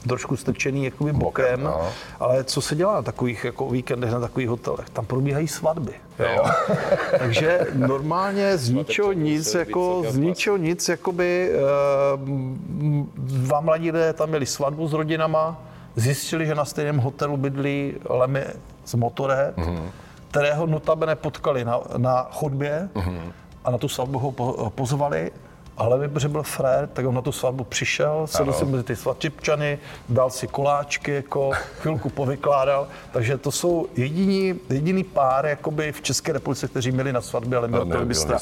trošku 0.07 0.37
strčený 0.37 0.85
jakoby 0.85 1.13
bokem, 1.13 1.45
bokem 1.45 1.63
no. 1.63 1.89
ale 2.19 2.43
co 2.43 2.61
se 2.61 2.75
dělá 2.75 2.93
na 2.93 3.01
takových 3.01 3.43
jako 3.43 3.69
víkendech, 3.69 4.11
na 4.11 4.19
takových 4.19 4.49
hotelech? 4.49 4.89
Tam 4.89 5.05
probíhají 5.05 5.47
svatby. 5.47 5.93
Jo. 6.19 6.45
Takže 7.19 7.59
normálně 7.73 8.57
z 8.57 8.69
ničeho 8.69 9.13
nic, 9.13 9.53
jako 9.53 10.03
z 10.09 10.17
ničeho 10.17 10.57
nic, 10.57 10.89
jakoby 10.89 11.51
uh, 12.15 12.19
dva 13.17 13.61
mladí 13.61 13.91
lidé 13.91 14.13
tam 14.13 14.29
měli 14.29 14.45
svatbu 14.45 14.87
s 14.87 14.93
rodinama, 14.93 15.61
zjistili, 15.95 16.45
že 16.45 16.55
na 16.55 16.65
stejném 16.65 16.97
hotelu 16.97 17.37
bydlí 17.37 17.93
Lemy 18.09 18.45
z 18.85 18.93
Motorhead, 18.93 19.57
mm-hmm. 19.57 19.89
kterého 20.31 20.67
notabene 20.67 21.15
potkali 21.15 21.65
na, 21.65 21.79
na 21.97 22.27
chodbě 22.31 22.89
mm-hmm. 22.93 23.31
a 23.63 23.71
na 23.71 23.77
tu 23.77 23.87
svatbu 23.87 24.19
ho 24.19 24.31
pozvali 24.69 25.31
ale 25.81 26.07
protože 26.07 26.27
byl 26.27 26.43
frér, 26.43 26.89
tak 26.93 27.05
on 27.05 27.15
na 27.15 27.21
tu 27.21 27.31
svatbu 27.31 27.63
přišel, 27.63 28.27
sedl 28.27 28.53
si 28.53 28.65
mezi 28.65 28.83
ty 28.83 28.95
svatčipčany, 28.95 29.79
dal 30.09 30.29
si 30.29 30.47
koláčky, 30.47 31.11
jako 31.11 31.51
chvilku 31.81 32.09
povykládal, 32.09 32.87
takže 33.11 33.37
to 33.37 33.51
jsou 33.51 33.87
jediný, 33.95 34.59
jediný 34.69 35.03
pár 35.03 35.45
jakoby 35.45 35.91
v 35.91 36.01
České 36.01 36.33
republice, 36.33 36.67
kteří 36.67 36.91
měli 36.91 37.13
na 37.13 37.21
svatbě 37.21 37.59
Lemira 37.59 37.85
Kilmistra. 37.85 38.39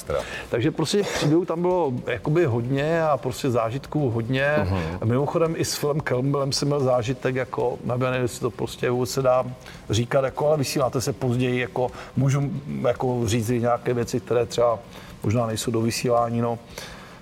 Takže 0.50 0.72
prostě 0.72 1.04
příběhů 1.04 1.46
tam 1.46 1.62
bylo 1.62 1.94
jakoby 2.08 2.46
hodně 2.46 3.04
a 3.04 3.18
prostě 3.18 3.50
zážitků 3.50 4.10
hodně. 4.10 4.56
Uh-huh. 4.58 5.06
Mimochodem 5.06 5.54
i 5.58 5.66
s 5.66 5.76
filmem 5.76 6.02
Kelmbilem 6.02 6.52
jsem 6.52 6.68
měl 6.68 6.80
zážitek, 6.80 7.36
jako, 7.36 7.78
nevím, 7.84 8.22
jestli 8.22 8.40
to 8.40 8.50
prostě 8.50 8.90
vůbec 8.90 9.10
se 9.10 9.22
dá 9.22 9.46
říkat, 9.90 10.24
jako, 10.24 10.48
ale 10.48 10.58
vysíláte 10.58 11.02
se 11.02 11.14
později, 11.14 11.60
jako, 11.60 11.92
můžu 12.16 12.52
jako 12.88 13.22
říct 13.26 13.50
nějaké 13.50 13.94
věci, 13.94 14.20
které 14.20 14.46
třeba 14.46 14.80
možná 15.24 15.46
nejsou 15.46 15.72
do 15.72 15.82
vysílání, 15.82 16.42
no. 16.42 16.60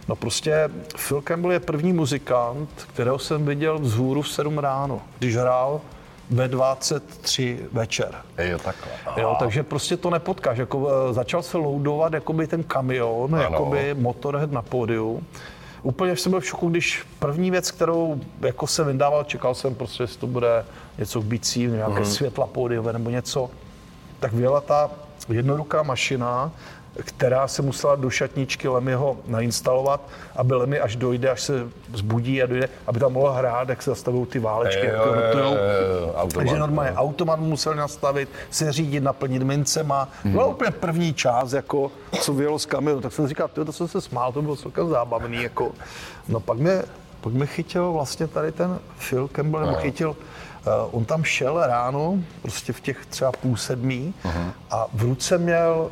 No 0.07 0.15
prostě 0.15 0.69
Phil 1.07 1.21
Campbell 1.21 1.51
je 1.51 1.59
první 1.59 1.93
muzikant, 1.93 2.69
kterého 2.93 3.19
jsem 3.19 3.45
viděl 3.45 3.79
vzhůru 3.79 4.21
v 4.21 4.29
7 4.29 4.57
ráno, 4.57 5.01
když 5.19 5.35
hrál 5.35 5.81
ve 6.29 6.47
23 6.47 7.59
večer. 7.71 8.15
Jo, 8.37 8.59
takhle. 8.59 8.91
Jo, 9.17 9.35
takže 9.39 9.63
prostě 9.63 9.97
to 9.97 10.09
nepotkáš. 10.09 10.57
Jako, 10.57 10.89
eh, 10.89 11.13
začal 11.13 11.43
se 11.43 11.57
loadovat 11.57 12.13
jakoby 12.13 12.47
ten 12.47 12.63
kamion, 12.63 13.35
ano. 13.35 13.43
jakoby 13.43 13.93
motorhead 13.93 14.51
na 14.51 14.61
pódiu. 14.61 15.23
Úplně 15.83 16.15
jsem 16.15 16.29
byl 16.29 16.39
v 16.39 16.45
šoku, 16.45 16.69
když 16.69 17.05
první 17.19 17.51
věc, 17.51 17.71
kterou 17.71 18.21
jako 18.41 18.67
jsem 18.67 18.87
vydával, 18.87 19.23
čekal 19.23 19.55
jsem 19.55 19.75
prostě, 19.75 20.03
jestli 20.03 20.19
to 20.19 20.27
bude 20.27 20.65
něco 20.97 21.21
bící, 21.21 21.67
nějaké 21.67 21.99
mm. 21.99 22.05
světla 22.05 22.47
pódiové 22.47 22.93
nebo 22.93 23.09
něco, 23.09 23.49
tak 24.19 24.33
vyjela 24.33 24.61
ta 24.61 24.89
jednoduchá 25.29 25.83
mašina, 25.83 26.51
která 27.03 27.47
se 27.47 27.61
musela 27.61 27.95
do 27.95 28.09
šatničky 28.09 28.67
Lemyho 28.67 29.17
nainstalovat, 29.27 30.01
aby 30.35 30.53
Lemmy 30.53 30.79
až 30.79 30.95
dojde, 30.95 31.29
až 31.29 31.41
se 31.41 31.53
zbudí 31.93 32.43
a 32.43 32.45
dojde, 32.45 32.69
aby 32.87 32.99
tam 32.99 33.13
mohla 33.13 33.37
hrát, 33.37 33.69
jak 33.69 33.81
se 33.81 33.89
zastavují 33.89 34.25
ty 34.25 34.39
válečky. 34.39 34.85
Jo, 34.85 34.93
jo, 35.05 35.13
jo, 35.39 35.55
jo, 36.17 36.27
Takže 36.35 36.59
normálně 36.59 36.91
automat 36.91 37.39
musel 37.39 37.75
nastavit, 37.75 38.29
se 38.49 38.71
řídit, 38.71 39.03
naplnit 39.03 39.43
mincema. 39.43 40.09
Hmm. 40.23 40.33
Byla 40.33 40.45
úplně 40.45 40.71
první 40.71 41.13
část, 41.13 41.53
jako, 41.53 41.91
co 42.21 42.33
vyjelo 42.33 42.59
z 42.59 42.65
kamionu, 42.65 43.01
tak 43.01 43.13
jsem 43.13 43.27
říkal, 43.27 43.47
to 43.47 43.71
jsem 43.71 43.87
se 43.87 44.01
smál, 44.01 44.31
to 44.31 44.41
bylo 44.41 44.55
celkem 44.55 44.89
zábavný. 44.89 45.43
Jako. 45.43 45.71
No 46.27 46.39
pak 46.39 46.57
mě, 46.57 46.83
pak 47.21 47.33
mě 47.33 47.45
chytil 47.45 47.93
vlastně 47.93 48.27
tady 48.27 48.51
ten 48.51 48.79
Phil 49.09 49.27
Campbell, 49.27 49.65
nebo 49.65 49.77
chytil 49.77 50.15
Uh, 50.67 50.97
on 50.97 51.05
tam 51.05 51.23
šel 51.23 51.67
ráno, 51.67 52.17
prostě 52.41 52.73
v 52.73 52.81
těch 52.81 53.05
třeba 53.05 53.31
půl 53.31 53.57
sedmí 53.57 54.13
uh-huh. 54.23 54.51
a 54.71 54.87
v 54.93 55.01
ruce 55.01 55.37
měl 55.37 55.91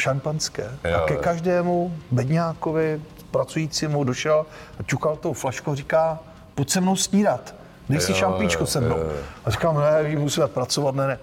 šampanské. 0.00 0.70
Jo, 0.84 0.96
a 0.96 1.06
ke 1.06 1.16
každému 1.16 1.94
bedňákovi, 2.10 3.00
pracujícímu 3.30 4.04
došel 4.04 4.46
a 4.80 4.82
čukal 4.82 5.16
tou 5.16 5.32
flašku, 5.32 5.74
říká, 5.74 6.18
pojď 6.54 6.70
se 6.70 6.80
mnou 6.80 6.96
snídat, 6.96 7.54
dej 7.88 8.00
si 8.00 8.14
šampíčko 8.14 8.66
se 8.66 8.80
mnou. 8.80 8.96
A 9.44 9.50
říkám, 9.50 9.80
ne, 9.80 10.16
musíme 10.16 10.46
pracovat, 10.46 10.94
ne, 10.94 11.06
ne. 11.06 11.18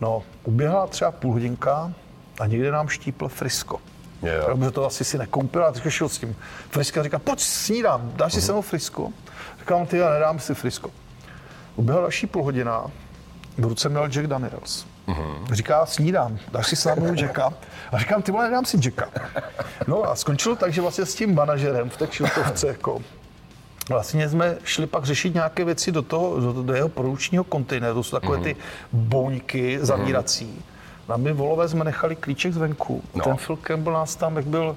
No, 0.00 0.22
uběhla 0.44 0.86
třeba 0.86 1.10
půl 1.10 1.32
hodinka 1.32 1.92
a 2.40 2.46
někde 2.46 2.70
nám 2.70 2.88
štípl 2.88 3.28
frisko. 3.28 3.80
Jo. 4.22 4.56
Protože 4.56 4.70
to 4.70 4.86
asi 4.86 5.04
si 5.04 5.18
nekoupil 5.18 5.64
a 5.64 5.72
teď 5.72 5.88
šel 5.88 6.08
s 6.08 6.18
tím. 6.18 6.36
Friska 6.70 7.02
říká, 7.02 7.18
pojď 7.18 7.40
snídám, 7.40 8.12
dáš 8.16 8.32
si 8.32 8.38
uh-huh. 8.38 8.46
se 8.46 8.52
mnou 8.52 8.62
frisko? 8.62 9.10
Říkám, 9.58 9.86
ty, 9.86 9.98
já 9.98 10.10
nedám 10.10 10.38
si 10.38 10.54
frisko. 10.54 10.90
Uběhla 11.76 12.02
další 12.02 12.26
půl 12.26 12.42
hodina, 12.42 12.84
v 13.58 13.64
ruce 13.64 13.88
měl 13.88 14.08
Jack 14.08 14.26
Daniels. 14.26 14.86
Uh-huh. 15.08 15.52
Říká, 15.52 15.86
snídám, 15.86 16.38
dáš 16.52 16.66
si 16.66 16.76
sámou 16.76 17.14
Jacka? 17.14 17.52
A 17.92 17.98
říkám, 17.98 18.22
ty 18.22 18.32
vole, 18.32 18.44
nedám 18.44 18.64
si 18.64 18.78
Jacka. 18.84 19.08
No 19.86 20.02
a 20.02 20.16
skončilo 20.16 20.56
tak, 20.56 20.72
že 20.72 20.80
vlastně 20.80 21.06
s 21.06 21.14
tím 21.14 21.34
manažerem 21.34 21.90
v 21.90 21.96
té 21.96 22.06
kšiltovce, 22.06 22.66
jako, 22.66 23.02
Vlastně 23.88 24.28
jsme 24.28 24.56
šli 24.64 24.86
pak 24.86 25.04
řešit 25.04 25.34
nějaké 25.34 25.64
věci 25.64 25.92
do 25.92 26.02
toho, 26.02 26.40
do, 26.40 26.62
do 26.62 26.74
jeho 26.74 26.88
produkčního 26.88 27.44
kontejneru, 27.44 27.94
to 27.94 28.02
jsou 28.02 28.16
takové 28.16 28.38
ty 28.38 28.56
boňky 28.92 29.78
zavírací. 29.80 30.46
Uh-huh. 30.46 31.10
Na 31.10 31.16
my 31.16 31.32
volové 31.32 31.68
jsme 31.68 31.84
nechali 31.84 32.16
klíček 32.16 32.52
zvenku. 32.52 33.02
No. 33.14 33.24
Ten 33.24 33.36
Phil 33.36 33.56
Campbell 33.56 33.94
nás 33.94 34.16
tam, 34.16 34.36
jak 34.36 34.46
byl, 34.46 34.76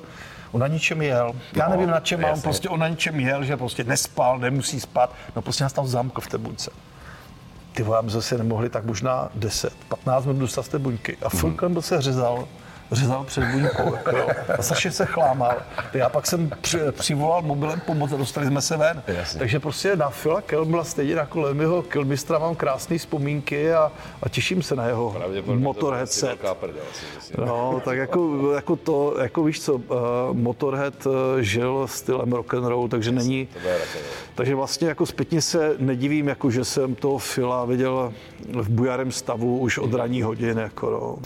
on 0.52 0.62
na 0.62 0.68
ničem 0.68 1.02
jel. 1.02 1.32
Já 1.56 1.66
no, 1.66 1.72
nevím 1.72 1.90
na 1.90 2.00
čem, 2.00 2.26
ale 2.26 2.34
on 2.34 2.42
prostě 2.42 2.70
on 2.70 2.80
na 2.80 2.88
ničem 2.88 3.20
jel, 3.20 3.44
že 3.44 3.58
prostě 3.58 3.84
nespal, 3.84 4.40
nemusí 4.40 4.80
spát. 4.80 5.14
No 5.36 5.42
prostě 5.42 5.64
nás 5.64 5.74
tam 5.74 5.88
zamkl 5.88 6.22
v 6.22 6.28
té 6.28 6.38
buňce 6.38 6.72
ty 7.74 7.84
my 7.84 8.10
zase 8.10 8.38
nemohli 8.38 8.70
tak 8.70 8.86
možná 8.86 9.30
10, 9.36 9.74
15 9.90 10.26
minut 10.26 10.40
dostat 10.40 10.64
z 10.64 10.68
té 10.68 10.80
buňky. 10.80 11.18
A. 11.24 11.30
Fulkan 11.30 11.82
se 11.82 12.02
řezal 12.02 12.48
řezal 12.92 13.24
před 13.24 13.44
buňkou. 13.44 13.96
Jo. 14.18 14.28
A 14.58 14.62
Saše 14.62 14.92
se 14.92 15.06
chlámal. 15.06 15.56
Já 15.94 16.10
pak 16.10 16.28
jsem 16.28 16.50
při, 16.62 16.80
přivolal 16.92 17.42
mobilem 17.42 17.80
pomoc 17.80 18.12
a 18.12 18.18
dostali 18.18 18.48
jsme 18.48 18.62
se 18.62 18.78
ven. 18.78 19.04
Jasně. 19.08 19.40
Takže 19.40 19.60
prostě 19.60 19.96
na 19.96 20.10
Fila 20.10 20.42
Kelmla 20.42 20.84
stejně 20.84 21.14
jako 21.14 21.40
Lemyho 21.40 21.82
Kilmistra 21.82 22.40
mám 22.40 22.56
krásné 22.56 22.98
vzpomínky 22.98 23.74
a, 23.74 23.92
a 24.24 24.30
těším 24.30 24.64
se 24.64 24.76
na 24.76 24.86
jeho 24.86 25.16
Motorhead 25.46 26.12
set. 26.12 26.40
No, 27.38 27.82
tak 27.86 27.98
jako, 27.98 28.52
jako 28.56 28.76
to, 28.76 29.16
jako 29.22 29.44
víš 29.44 29.62
co, 29.62 29.74
uh, 29.74 29.98
Motorhead 30.34 31.06
uh, 31.06 31.14
žil 31.40 31.88
stylem 31.88 32.34
rock 32.34 32.54
and 32.54 32.66
roll, 32.66 32.88
takže 32.88 33.12
není, 33.12 33.48
takže 34.36 34.56
vlastně 34.56 34.88
jako 34.88 35.06
zpětně 35.06 35.42
se 35.42 35.76
nedivím, 35.78 36.28
jako 36.28 36.52
že 36.52 36.66
jsem 36.66 36.96
toho 36.96 37.18
Fila 37.18 37.66
viděl 37.66 38.14
v 38.54 38.70
bujarém 38.70 39.12
stavu 39.12 39.60
už 39.60 39.78
od 39.78 39.94
ranní 39.94 40.22
hodin, 40.22 40.58
jako 40.58 40.90
no. 40.90 41.18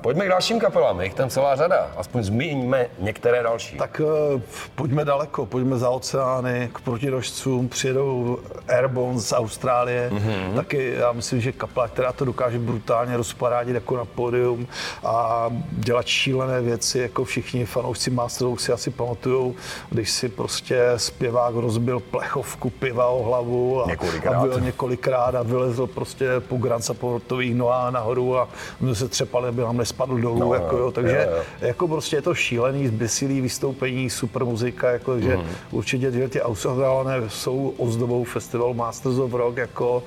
Pojďme 0.00 0.26
k 0.26 0.28
dalším 0.28 0.60
kapelám, 0.60 1.00
jich 1.00 1.14
tam 1.14 1.30
celá 1.30 1.56
řada, 1.56 1.90
aspoň 1.96 2.22
zmíníme 2.22 2.86
některé 2.98 3.42
další. 3.42 3.76
Tak 3.76 4.00
uh, 4.04 4.40
pojďme 4.74 5.04
daleko, 5.04 5.46
pojďme 5.46 5.78
za 5.78 5.90
oceány, 5.90 6.70
k 6.72 6.80
protirožcům, 6.80 7.68
přijedou 7.68 8.38
Airborne 8.68 9.20
z 9.20 9.32
Austrálie, 9.32 10.10
mm-hmm. 10.10 10.54
taky 10.54 10.94
já 10.98 11.12
myslím, 11.12 11.40
že 11.40 11.52
kapela, 11.52 11.88
která 11.88 12.12
to 12.12 12.24
dokáže 12.24 12.58
brutálně 12.58 13.16
rozparádit 13.16 13.74
jako 13.74 13.96
na 13.96 14.04
pódium 14.04 14.66
a 15.04 15.46
dělat 15.70 16.06
šílené 16.06 16.60
věci, 16.60 16.98
jako 16.98 17.24
všichni 17.24 17.64
fanoušci 17.66 18.10
Masterů 18.10 18.56
si 18.56 18.72
asi 18.72 18.90
pamatujou, 18.90 19.54
když 19.90 20.10
si 20.10 20.28
prostě 20.28 20.82
zpěvák 20.96 21.54
rozbil 21.54 22.00
plechovku 22.00 22.70
piva 22.70 23.06
o 23.06 23.22
hlavu 23.22 23.84
a, 23.84 23.86
několikrát. 23.86 24.34
a 24.34 24.40
byl 24.40 24.60
několikrát 24.60 25.34
a 25.34 25.42
vylezl 25.42 25.86
prostě 25.86 26.28
po 26.40 26.56
Grand 26.56 26.84
Supportových 26.84 27.54
nohách 27.54 27.92
nahoru 27.92 28.38
a 28.38 28.48
my 28.80 28.94
se 28.94 29.08
třepali, 29.08 29.48
aby 29.48 29.62
nám 29.62 29.76
spadl 29.90 30.18
dolů, 30.18 30.38
no, 30.38 30.54
jako, 30.54 30.76
jo, 30.76 30.90
takže 30.90 31.26
jo, 31.30 31.36
jo. 31.36 31.42
jako 31.60 31.88
prostě 31.88 32.16
je 32.16 32.22
to 32.22 32.34
šílený, 32.34 32.88
zbysilý 32.88 33.40
vystoupení, 33.40 34.10
super 34.10 34.44
muzika, 34.44 34.90
jako, 34.90 35.20
že 35.20 35.36
mm. 35.36 35.44
určitě 35.70 36.10
že 36.10 36.28
ty 36.28 36.42
Australané 36.42 37.14
jsou 37.28 37.74
ozdobou 37.76 38.24
festivalu 38.24 38.74
Masters 38.74 39.16
of 39.16 39.34
Rock, 39.34 39.56
jako, 39.56 40.02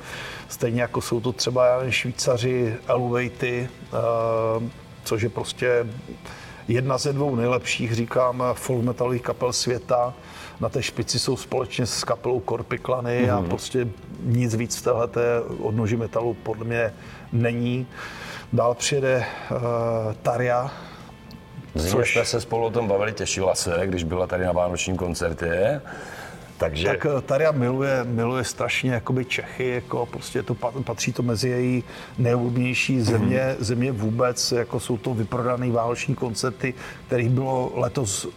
stejně 0.49 0.81
jako 0.81 1.01
jsou 1.01 1.19
to 1.19 1.31
třeba 1.31 1.65
já 1.65 1.91
Švýcaři, 1.91 2.75
Elevaty, 2.87 3.69
uh, 3.93 4.63
což 5.03 5.21
je 5.21 5.29
prostě 5.29 5.85
jedna 6.67 6.97
ze 6.97 7.13
dvou 7.13 7.35
nejlepších, 7.35 7.93
říkám, 7.93 8.43
full 8.53 8.81
metalových 8.81 9.21
kapel 9.21 9.53
světa. 9.53 10.13
Na 10.59 10.69
té 10.69 10.83
špici 10.83 11.19
jsou 11.19 11.37
společně 11.37 11.85
s 11.85 12.03
kapelou 12.03 12.39
Korpiklany 12.39 13.23
mm. 13.23 13.29
a 13.29 13.39
mhm. 13.39 13.49
prostě 13.49 13.87
nic 14.23 14.55
víc 14.55 14.75
v 14.77 14.81
téhleté 14.81 15.41
odnoži 15.59 15.97
metalu 15.97 16.33
podle 16.33 16.65
mě 16.65 16.93
není. 17.31 17.87
Dál 18.53 18.75
přijede 18.75 19.25
uh, 19.51 19.57
Taria. 20.21 20.71
Z 21.75 21.91
což... 21.91 22.13
jsme 22.13 22.25
se 22.25 22.41
spolu 22.41 22.65
o 22.65 22.69
tom 22.69 22.87
bavili, 22.87 23.13
těšila 23.13 23.55
se, 23.55 23.81
když 23.85 24.03
byla 24.03 24.27
tady 24.27 24.45
na 24.45 24.51
vánočním 24.51 24.97
koncertě. 24.97 25.81
Takže... 26.57 26.87
Tak 26.87 27.05
eh, 27.05 27.21
Taria 27.21 27.51
miluje, 27.51 28.03
miluje 28.03 28.43
strašně 28.43 28.91
jakoby 28.91 29.25
Čechy, 29.25 29.69
jako 29.69 30.05
prostě 30.05 30.43
to 30.43 30.55
patří 30.83 31.13
to 31.13 31.23
mezi 31.23 31.49
její 31.49 31.83
nejoblíbenější 32.17 33.01
země, 33.01 33.39
mm-hmm. 33.39 33.63
země 33.63 33.91
vůbec, 33.91 34.51
jako 34.51 34.79
jsou 34.79 34.97
to 34.97 35.13
vyprodané 35.13 35.71
vánoční 35.71 36.15
koncerty, 36.15 36.73
kterých 37.07 37.29
bylo 37.29 37.71
letos 37.75 38.27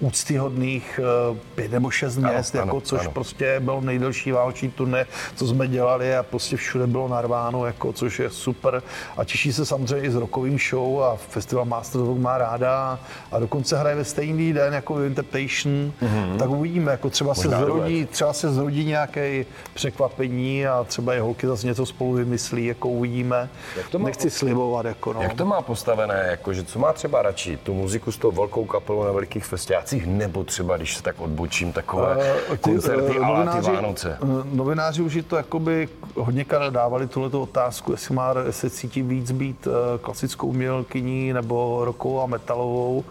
úctyhodných 0.00 1.00
eh, 1.02 1.38
pět 1.54 1.72
nebo 1.72 1.90
šest 1.90 2.16
měst, 2.16 2.54
ano, 2.54 2.64
jako, 2.64 2.76
ano, 2.76 2.80
což 2.80 3.00
ano. 3.00 3.10
prostě 3.10 3.60
bylo 3.60 3.80
nejdelší 3.80 4.32
válčí 4.32 4.68
turné, 4.70 5.06
co 5.36 5.46
jsme 5.46 5.68
dělali 5.68 6.16
a 6.16 6.22
prostě 6.22 6.56
všude 6.56 6.86
bylo 6.86 7.08
narváno, 7.08 7.66
jako, 7.66 7.92
což 7.92 8.18
je 8.18 8.30
super. 8.30 8.82
A 9.16 9.24
těší 9.24 9.52
se 9.52 9.66
samozřejmě 9.66 10.06
i 10.06 10.10
s 10.10 10.14
rokovým 10.14 10.58
show 10.70 11.02
a 11.02 11.16
festival 11.16 11.64
Masters 11.64 12.04
of 12.04 12.18
má 12.18 12.38
ráda 12.38 12.98
a 13.32 13.38
dokonce 13.38 13.78
hraje 13.78 13.96
ve 13.96 14.04
stejný 14.04 14.52
den 14.52 14.74
jako 14.74 15.02
Interpretation, 15.02 15.92
mm-hmm. 16.02 16.36
tak 16.38 16.50
uvidíme, 16.50 16.92
jako 16.92 17.10
třeba 17.10 17.34
se, 17.34 17.48
zrodí, 17.48 18.06
třeba 18.06 18.32
se 18.32 18.52
zrodí 18.52 18.84
nějaké 18.84 19.44
překvapení 19.74 20.66
a 20.66 20.84
třeba 20.84 21.14
i 21.14 21.18
holky 21.18 21.46
zase 21.46 21.66
něco 21.66 21.86
spolu 21.86 22.12
vymyslí, 22.12 22.66
jako 22.66 22.88
uvidíme. 22.88 23.48
Jak 23.76 23.88
to 23.88 23.98
má, 23.98 24.06
Nechci 24.06 24.30
slibovat. 24.30 24.86
Jako, 24.86 25.12
no. 25.12 25.22
Jak 25.22 25.34
to 25.34 25.44
má 25.44 25.62
postavené, 25.62 26.26
jako, 26.30 26.54
že 26.54 26.64
co 26.64 26.78
má 26.78 26.92
třeba 26.92 27.22
radši, 27.22 27.56
tu 27.56 27.74
muziku 27.74 28.12
s 28.12 28.18
tou 28.18 28.30
velkou 28.30 28.64
kapelou 28.64 29.04
na 29.04 29.12
velikých 29.12 29.44
festivalech 29.44 29.87
akcích, 29.88 30.06
nebo 30.06 30.44
třeba, 30.44 30.76
když 30.76 30.96
se 30.96 31.02
tak 31.02 31.20
odbočím, 31.20 31.72
takové 31.72 32.16
uh, 32.16 32.56
ty, 32.56 32.58
koncerty 32.58 33.18
uh, 33.18 33.26
novináři, 33.26 33.70
ty 33.70 33.76
Vánoce? 33.76 34.18
Uh, 34.20 34.44
novináři 34.52 35.02
už 35.02 35.18
to 35.26 35.36
jakoby 35.36 35.88
hodněkrát 36.14 36.72
dávali 36.72 37.06
tuhle 37.06 37.28
otázku, 37.28 37.92
jestli 37.92 38.14
má, 38.14 38.34
jestli 38.46 38.70
cítí 38.70 39.02
víc 39.02 39.30
být 39.30 39.68
klasickou 40.00 40.46
umělkyní 40.46 41.32
nebo 41.32 41.84
rokovou 41.84 42.20
a 42.20 42.26
metalovou 42.26 43.04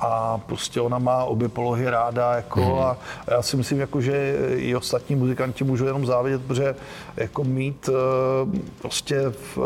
a 0.00 0.38
prostě 0.38 0.80
ona 0.80 0.98
má 0.98 1.24
obě 1.24 1.48
polohy 1.48 1.90
ráda 1.90 2.34
jako 2.34 2.60
mm. 2.60 2.78
a 2.78 2.96
já 3.30 3.42
si 3.42 3.56
myslím, 3.56 3.80
jako, 3.80 4.00
že 4.00 4.36
i 4.56 4.76
ostatní 4.76 5.16
muzikanti 5.16 5.64
můžou 5.64 5.86
jenom 5.86 6.06
závidět, 6.06 6.42
protože 6.46 6.74
jako 7.16 7.44
mít 7.44 7.90
prostě 8.82 9.22
v, 9.30 9.58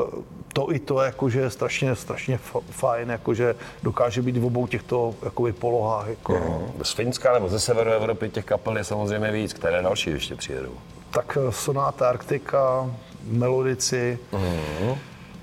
to 0.52 0.72
i 0.72 0.78
to 0.78 1.00
jakože 1.00 1.40
je 1.40 1.50
strašně, 1.50 1.96
strašně 1.96 2.38
fajn, 2.70 3.10
jakože 3.10 3.54
dokáže 3.82 4.22
být 4.22 4.36
v 4.36 4.44
obou 4.44 4.66
těchto 4.66 5.14
jakoby, 5.24 5.52
polohách. 5.52 6.08
Jako. 6.08 6.32
Mm. 6.34 6.84
Z 6.84 6.92
Finska 6.92 7.32
nebo 7.32 7.48
ze 7.48 7.60
severu 7.60 7.90
Evropy 7.90 8.28
těch 8.28 8.44
kapel 8.44 8.76
je 8.76 8.84
samozřejmě 8.84 9.32
víc, 9.32 9.52
které 9.52 9.82
další 9.82 10.10
ještě 10.10 10.34
přijedou. 10.34 10.72
Tak 11.10 11.38
eh, 11.40 11.52
Sonata 11.52 12.08
Arktika, 12.08 12.90
Melodici, 13.24 14.18
mm. 14.32 14.94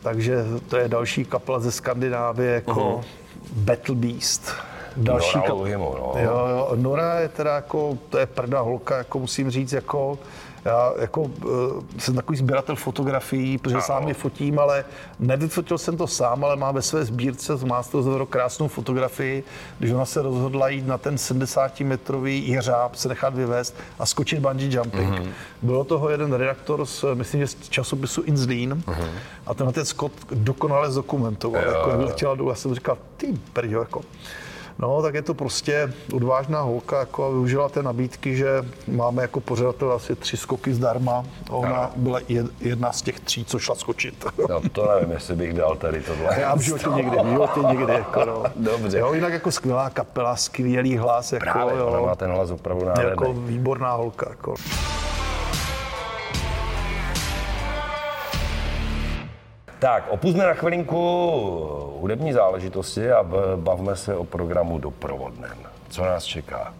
takže 0.01 0.35
to 0.69 0.77
je 0.77 0.87
další 0.87 1.25
kapela 1.25 1.59
ze 1.59 1.71
Skandinávie, 1.71 2.53
jako 2.53 2.97
mm. 2.97 3.63
Battle 3.63 3.95
Beast. 3.95 4.53
Další 4.97 5.37
Nora 5.37 5.47
kap... 5.47 5.57
no. 5.57 6.13
jo, 6.17 6.47
jo, 6.49 6.71
Nora 6.75 7.19
je 7.19 7.29
teda 7.29 7.55
jako, 7.55 7.97
to 8.09 8.17
je 8.17 8.25
prda 8.25 8.61
holka, 8.61 8.97
jako 8.97 9.19
musím 9.19 9.51
říct, 9.51 9.73
jako 9.73 10.19
já 10.65 10.93
jako 10.99 11.21
uh, 11.21 11.29
jsem 11.97 12.15
takový 12.15 12.37
sběratel 12.37 12.75
fotografií, 12.75 13.57
protože 13.57 13.75
no. 13.75 13.81
sám 13.81 14.07
je 14.07 14.13
fotím, 14.13 14.59
ale 14.59 14.85
nevyfotil 15.19 15.77
jsem 15.77 15.97
to 15.97 16.07
sám, 16.07 16.45
ale 16.45 16.55
má 16.55 16.71
ve 16.71 16.81
své 16.81 17.05
sbírce 17.05 17.57
z 17.57 17.63
Masters 17.63 18.05
of 18.05 18.29
krásnou 18.29 18.67
fotografii, 18.67 19.43
když 19.79 19.91
ona 19.91 20.05
se 20.05 20.21
rozhodla 20.21 20.69
jít 20.69 20.87
na 20.87 20.97
ten 20.97 21.15
70-metrový 21.15 22.47
jeřáb, 22.47 22.95
se 22.95 23.09
nechat 23.09 23.35
vyvést 23.35 23.75
a 23.99 24.05
skočit 24.05 24.39
bungee 24.39 24.75
jumping. 24.75 25.09
Mm-hmm. 25.09 25.29
Bylo 25.61 25.83
toho 25.83 26.09
jeden 26.09 26.33
redaktor 26.33 26.85
z, 26.85 27.05
myslím, 27.13 27.41
že 27.41 27.47
z 27.47 27.69
časopisu 27.69 28.21
Inzlín 28.21 28.83
mm-hmm. 28.87 29.09
a 29.45 29.53
tenhle 29.53 29.73
ten 29.73 29.85
Scott 29.85 30.13
dokonale 30.31 30.91
zdokumentoval, 30.91 31.63
jo, 31.63 31.71
jako, 31.71 31.89
jak 31.89 31.99
letěla 31.99 32.35
dolů. 32.35 32.49
Já 32.49 32.55
jsem 32.55 32.75
říkal, 32.75 32.97
ty 33.17 33.33
brďo, 33.53 33.79
jako. 33.79 34.01
No, 34.79 35.01
tak 35.01 35.13
je 35.13 35.21
to 35.21 35.33
prostě 35.33 35.93
odvážná 36.13 36.61
holka 36.61 36.99
jako 36.99 37.31
využila 37.31 37.69
té 37.69 37.83
nabídky, 37.83 38.35
že 38.35 38.47
máme 38.87 39.21
jako 39.21 39.39
pořadatel 39.39 39.91
asi 39.91 40.15
tři 40.15 40.37
skoky 40.37 40.73
zdarma 40.73 41.25
a 41.49 41.53
ona 41.53 41.69
no. 41.81 41.91
byla 41.95 42.19
jedna 42.59 42.91
z 42.91 43.01
těch 43.01 43.19
tří, 43.19 43.45
co 43.45 43.59
šla 43.59 43.75
skočit. 43.75 44.25
No, 44.49 44.61
to 44.71 44.89
nevím, 44.95 45.11
jestli 45.11 45.35
bych 45.35 45.53
dal 45.53 45.75
tady 45.75 46.01
tohle. 46.01 46.39
Já 46.39 46.55
v 46.55 46.59
životě 46.59 46.89
někdy, 46.95 47.17
v 47.23 47.29
životě 47.29 47.59
někdy. 47.59 47.93
Jako, 47.93 48.25
no. 48.25 48.43
Dobře. 48.55 48.99
Jo, 48.99 49.13
jinak 49.13 49.33
jako 49.33 49.51
skvělá 49.51 49.89
kapela, 49.89 50.35
skvělý 50.35 50.97
hlas. 50.97 51.33
Jako, 51.33 51.43
Právě, 51.43 51.77
jo. 51.77 51.87
ona 51.87 51.99
má 51.99 52.15
ten 52.15 52.31
hlas 52.31 52.51
opravdu 52.51 52.85
nádherný. 52.85 53.09
Jako 53.09 53.33
výborná 53.33 53.91
holka. 53.91 54.29
Jako. 54.29 54.55
Tak, 59.85 60.07
opustme 60.09 60.45
na 60.45 60.53
chvilinku 60.53 60.97
hudební 61.99 62.33
záležitosti 62.33 63.11
a 63.11 63.23
bavme 63.55 63.95
se 63.95 64.15
o 64.15 64.23
programu 64.23 64.79
doprovodném. 64.79 65.57
Co 65.89 66.05
nás 66.05 66.23
čeká? 66.23 66.73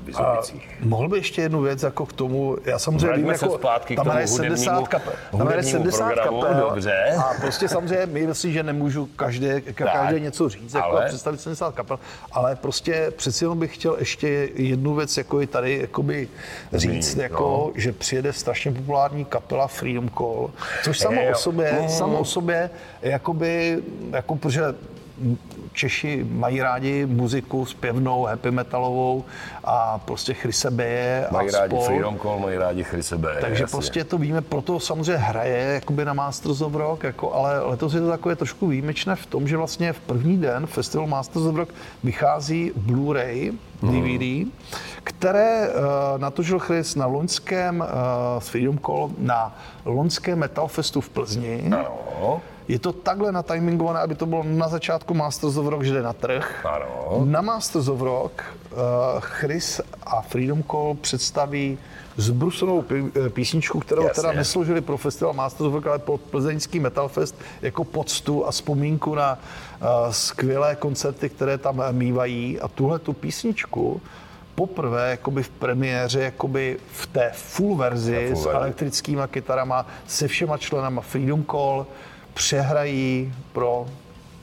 Vizovicích. 0.00 0.78
mohl 0.80 1.08
by 1.08 1.18
ještě 1.18 1.42
jednu 1.42 1.60
věc 1.60 1.82
jako 1.82 2.06
k 2.06 2.12
tomu, 2.12 2.56
já 2.64 2.78
samozřejmě 2.78 3.06
Vraťme 3.06 3.22
vím, 3.22 3.32
jako, 3.32 3.58
zpátky 3.58 3.96
tam 3.96 4.18
je 4.18 4.26
70 4.26 4.88
kapel, 4.88 5.12
tam 5.38 5.50
je 5.50 5.62
70 5.62 6.14
kapel 6.14 6.54
dobře. 6.54 7.14
a 7.18 7.34
prostě 7.40 7.68
samozřejmě 7.68 8.06
my 8.06 8.26
myslím, 8.26 8.52
že 8.52 8.62
nemůžu 8.62 9.06
každé, 9.06 9.60
každé 9.60 10.20
něco 10.20 10.48
říct, 10.48 10.74
jako 10.74 10.90
ale... 10.90 11.06
představit 11.06 11.40
70 11.40 11.74
kapel, 11.74 11.98
ale 12.32 12.56
prostě 12.56 13.12
přeci 13.16 13.44
jenom 13.44 13.58
bych 13.58 13.74
chtěl 13.74 13.96
ještě 13.98 14.48
jednu 14.54 14.94
věc 14.94 15.16
jako 15.16 15.40
i 15.40 15.46
tady 15.46 15.78
jakoby 15.78 16.28
říct, 16.72 17.10
Zmín, 17.12 17.22
jako, 17.22 17.72
no. 17.74 17.80
že 17.80 17.92
přijede 17.92 18.32
strašně 18.32 18.72
populární 18.72 19.24
kapela 19.24 19.66
Freedom 19.66 20.08
Call, 20.08 20.50
což 20.84 20.98
samo 20.98 21.30
o 21.30 21.34
sobě, 21.34 21.78
mm. 21.82 21.88
samo 21.88 22.18
o 22.18 22.24
sobě, 22.24 22.70
jakoby, 23.02 23.82
jako, 24.12 24.36
protože 24.36 24.62
Češi 25.72 26.26
mají 26.30 26.62
rádi 26.62 27.06
muziku 27.06 27.66
zpěvnou, 27.66 28.24
happy 28.24 28.50
metalovou 28.50 29.24
a 29.64 29.98
prostě 29.98 30.34
Chryse 30.34 30.70
Beje 30.70 31.26
Mají 31.30 31.48
a 31.48 31.58
rádi 31.58 31.76
spol. 31.76 31.84
Freedom 31.84 32.18
Call, 32.18 32.38
mají 32.38 32.58
rádi 32.58 32.84
Chryse 32.84 33.18
Beje. 33.18 33.40
Takže 33.40 33.62
jasně. 33.62 33.72
prostě 33.72 34.04
to 34.04 34.18
víme, 34.18 34.40
proto 34.40 34.80
samozřejmě 34.80 35.16
hraje 35.16 35.74
jakoby 35.74 36.04
na 36.04 36.12
Masters 36.12 36.60
of 36.60 36.74
Rock, 36.74 37.02
jako, 37.02 37.34
ale 37.34 37.60
letos 37.60 37.94
je 37.94 38.00
to 38.00 38.08
takové 38.08 38.36
trošku 38.36 38.66
výjimečné 38.66 39.16
v 39.16 39.26
tom, 39.26 39.48
že 39.48 39.56
vlastně 39.56 39.92
v 39.92 40.00
první 40.00 40.38
den 40.38 40.66
Festival 40.66 41.06
Masters 41.06 41.46
of 41.46 41.56
Rock 41.56 41.74
vychází 42.04 42.72
Blu-ray, 42.76 43.52
DVD, 43.82 44.44
hmm. 44.44 44.52
které 45.04 45.68
uh, 45.68 45.74
natočil 46.18 46.58
Chris 46.58 46.94
na 46.94 47.06
loňském 47.06 47.80
uh, 47.80 47.86
s 48.40 48.48
Freedom 48.48 48.78
Call 48.78 49.10
na 49.18 49.56
loňském 49.84 50.38
Metal 50.38 50.68
Festu 50.68 51.00
v 51.00 51.08
Plzni. 51.08 51.62
Ano. 51.66 52.40
Je 52.70 52.78
to 52.78 52.92
takhle 52.92 53.32
natimingované, 53.32 54.00
aby 54.00 54.14
to 54.14 54.26
bylo 54.26 54.42
na 54.42 54.68
začátku 54.68 55.14
Masters 55.14 55.56
of 55.56 55.66
Rock, 55.66 55.82
že 55.82 55.94
jde 55.94 56.02
na 56.02 56.12
trh. 56.12 56.66
Ano. 56.66 57.24
Na 57.24 57.40
Masters 57.40 57.88
of 57.88 58.00
Rock 58.00 58.42
uh, 58.72 58.78
Chris 59.20 59.80
a 60.06 60.20
Freedom 60.20 60.62
Call 60.62 60.94
představí 61.00 61.78
zbrusenou 62.16 62.84
písničku, 63.28 63.80
kterou 63.80 64.02
Jasně. 64.02 64.22
teda 64.22 64.32
nesložili 64.32 64.80
pro 64.80 64.96
festival 64.96 65.34
Masters 65.34 65.66
of 65.66 65.74
Rock, 65.74 65.86
ale 65.86 65.98
pro 65.98 66.18
plzeňský 66.18 66.80
Metal 66.80 67.08
Fest 67.08 67.34
jako 67.62 67.84
poctu 67.84 68.46
a 68.46 68.50
vzpomínku 68.50 69.14
na 69.14 69.38
uh, 69.80 69.88
skvělé 70.10 70.76
koncerty, 70.76 71.28
které 71.28 71.58
tam 71.58 71.82
mývají. 71.90 72.60
A 72.60 72.68
tuhle 72.68 72.98
tu 72.98 73.12
písničku 73.12 74.00
poprvé 74.54 75.10
jakoby 75.10 75.42
v 75.42 75.48
premiéře 75.48 76.20
jakoby 76.20 76.78
v 76.92 77.06
té 77.06 77.30
full 77.34 77.76
verzi 77.76 78.30
full 78.32 78.42
s 78.42 78.46
elektrickýma 78.46 79.26
kytarama, 79.26 79.86
se 80.06 80.28
všema 80.28 80.58
členama 80.58 81.00
Freedom 81.00 81.44
Call, 81.44 81.86
přehrají 82.40 83.34
pro 83.52 83.86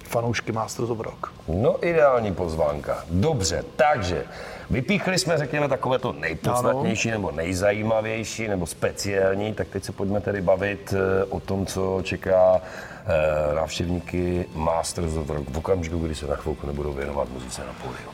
fanoušky 0.03 0.51
Masters 0.51 0.89
of 0.89 0.99
Rock. 0.99 1.33
No 1.47 1.87
ideální 1.87 2.33
pozvánka. 2.33 3.05
Dobře, 3.09 3.63
takže 3.75 4.23
vypíchli 4.69 5.19
jsme, 5.19 5.37
řekněme, 5.37 5.67
takové 5.67 5.99
to 5.99 6.13
nejpodstatnější, 6.13 7.09
ano. 7.09 7.17
nebo 7.17 7.31
nejzajímavější, 7.31 8.47
nebo 8.47 8.65
speciální, 8.65 9.53
tak 9.53 9.67
teď 9.67 9.83
se 9.83 9.91
pojďme 9.91 10.21
tedy 10.21 10.41
bavit 10.41 10.93
eh, 10.93 11.23
o 11.23 11.39
tom, 11.39 11.65
co 11.65 11.99
čeká 12.03 12.61
eh, 12.61 13.55
návštěvníky 13.55 14.45
Masters 14.53 15.13
of 15.13 15.29
Rock 15.29 15.49
v 15.49 15.57
okamžiku, 15.57 15.99
kdy 15.99 16.15
se 16.15 16.27
na 16.27 16.35
chvilku 16.35 16.67
nebudou 16.67 16.93
věnovat 16.93 17.29
muzice 17.29 17.61
na 17.61 17.73
pódiu. 17.73 18.09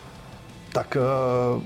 Tak 0.73 0.97
eh, 0.97 1.61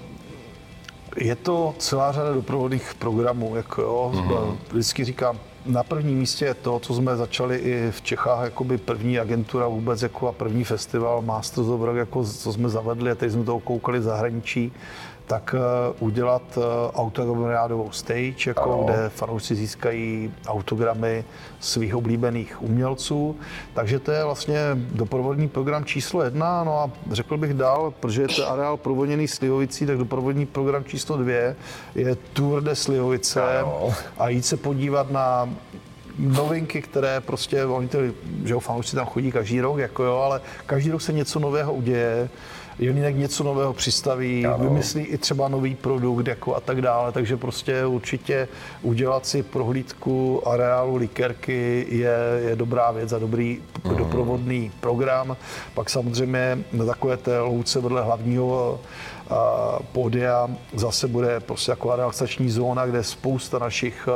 je 1.26 1.36
to 1.36 1.76
celá 1.78 2.12
řada 2.12 2.34
doprovodných 2.34 2.94
programů, 3.00 3.56
jako 3.56 3.82
jo, 3.82 4.12
mm-hmm. 4.14 4.58
vždycky 4.72 5.04
říkám, 5.04 5.40
na 5.68 5.84
prvním 5.84 6.20
místě 6.20 6.46
je 6.46 6.54
to, 6.54 6.80
co 6.80 6.94
jsme 6.94 7.16
začali 7.16 7.58
i 7.58 7.92
v 7.92 8.02
Čechách, 8.02 8.44
jakoby 8.44 8.78
první 8.78 9.20
agentura 9.20 9.68
vůbec 9.68 10.02
jako 10.02 10.28
a 10.28 10.32
první 10.32 10.64
festival 10.64 11.22
Masters 11.22 11.68
of 11.68 11.82
Rock, 11.82 11.98
jako 11.98 12.24
co 12.24 12.54
jsme 12.54 12.70
zavedli 12.70 13.12
a 13.12 13.16
teď 13.16 13.32
jsme 13.32 13.44
to 13.44 13.60
koukali 13.60 14.02
zahraničí, 14.02 14.72
tak 15.28 15.56
eh, 15.58 15.94
udělat 16.00 16.58
eh, 16.58 16.92
autogramiádovou 16.94 17.92
stage, 17.92 18.48
jako 18.50 18.74
ano. 18.74 18.84
kde 18.84 19.10
fanoušci 19.10 19.56
získají 19.56 20.34
autogramy 20.48 21.24
svých 21.60 21.96
oblíbených 21.96 22.62
umělců. 22.62 23.36
Takže 23.74 24.00
to 24.00 24.12
je 24.12 24.24
vlastně 24.24 24.60
doprovodný 24.74 25.48
program 25.48 25.86
číslo 25.86 26.24
jedna. 26.24 26.64
No 26.64 26.80
a 26.80 26.92
řekl 27.12 27.38
bych 27.38 27.54
dál, 27.54 27.94
protože 28.00 28.22
je 28.22 28.28
to 28.28 28.52
areál 28.52 28.78
provodněný 28.78 29.28
Slivovicí, 29.28 29.86
tak 29.86 29.98
doprovodný 29.98 30.46
program 30.46 30.84
číslo 30.84 31.18
dvě 31.18 31.56
je 31.96 32.16
Tour 32.16 32.64
de 32.64 32.76
Slivovice 32.76 33.60
ano. 33.60 33.94
a 34.18 34.30
jít 34.30 34.46
se 34.46 34.58
podívat 34.58 35.12
na 35.12 35.50
novinky, 36.20 36.82
které 36.82 37.22
prostě, 37.22 37.66
oni 37.66 37.88
to, 37.88 37.98
že 38.46 38.54
jo, 38.54 38.60
fanoušci 38.60 38.96
tam 38.96 39.06
chodí 39.06 39.32
každý 39.32 39.62
rok, 39.62 39.78
jako 39.78 40.04
jo, 40.04 40.16
ale 40.16 40.42
každý 40.66 40.92
rok 40.92 41.02
se 41.02 41.14
něco 41.14 41.40
nového 41.40 41.74
uděje. 41.74 42.30
Jelínek 42.80 43.16
něco 43.16 43.44
nového 43.44 43.74
přistaví, 43.74 44.46
ano. 44.46 44.58
vymyslí 44.58 45.04
i 45.04 45.18
třeba 45.18 45.48
nový 45.48 45.76
produkt 45.76 46.28
jako 46.28 46.56
a 46.56 46.60
tak 46.60 46.82
dále, 46.82 47.12
takže 47.12 47.38
prostě 47.38 47.86
určitě 47.86 48.48
udělat 48.82 49.26
si 49.26 49.44
prohlídku 49.44 50.48
areálu 50.48 50.96
likerky 50.96 51.86
je, 51.90 52.18
je 52.50 52.56
dobrá 52.56 52.92
věc 52.92 53.14
a 53.14 53.20
dobrý 53.20 53.62
mm. 53.84 53.96
doprovodný 53.96 54.72
program. 54.80 55.38
Pak 55.74 55.90
samozřejmě 55.90 56.60
na 56.74 56.86
takové 56.86 57.18
té 57.18 57.40
louce 57.40 57.80
vedle 57.80 58.04
hlavního 58.04 58.80
pódia 59.92 60.48
zase 60.74 61.08
bude 61.08 61.40
prostě 61.40 61.72
jako 61.72 61.96
relaxační 61.96 62.50
zóna, 62.50 62.86
kde 62.86 63.04
spousta 63.04 63.60
našich 63.60 64.10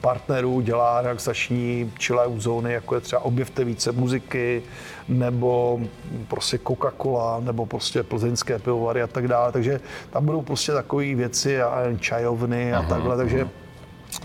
partnerů 0.00 0.60
dělá 0.60 1.02
relaxační 1.02 1.92
chillout 2.00 2.40
zóny, 2.40 2.72
jako 2.72 2.94
je 2.94 3.00
třeba 3.00 3.22
objevte 3.22 3.64
více 3.64 3.92
muziky, 3.92 4.62
nebo 5.08 5.80
prostě 6.28 6.56
Coca-Cola, 6.56 7.44
nebo 7.44 7.66
prostě 7.66 8.02
plzeňské 8.02 8.58
pivovary 8.58 9.02
a 9.02 9.06
tak 9.06 9.28
dále. 9.28 9.52
Takže 9.52 9.80
tam 10.10 10.26
budou 10.26 10.42
prostě 10.42 10.72
takové 10.72 11.14
věci 11.14 11.62
a 11.62 11.82
čajovny 12.00 12.74
a 12.74 12.78
aha, 12.78 12.88
takhle, 12.88 13.16
takže 13.16 13.48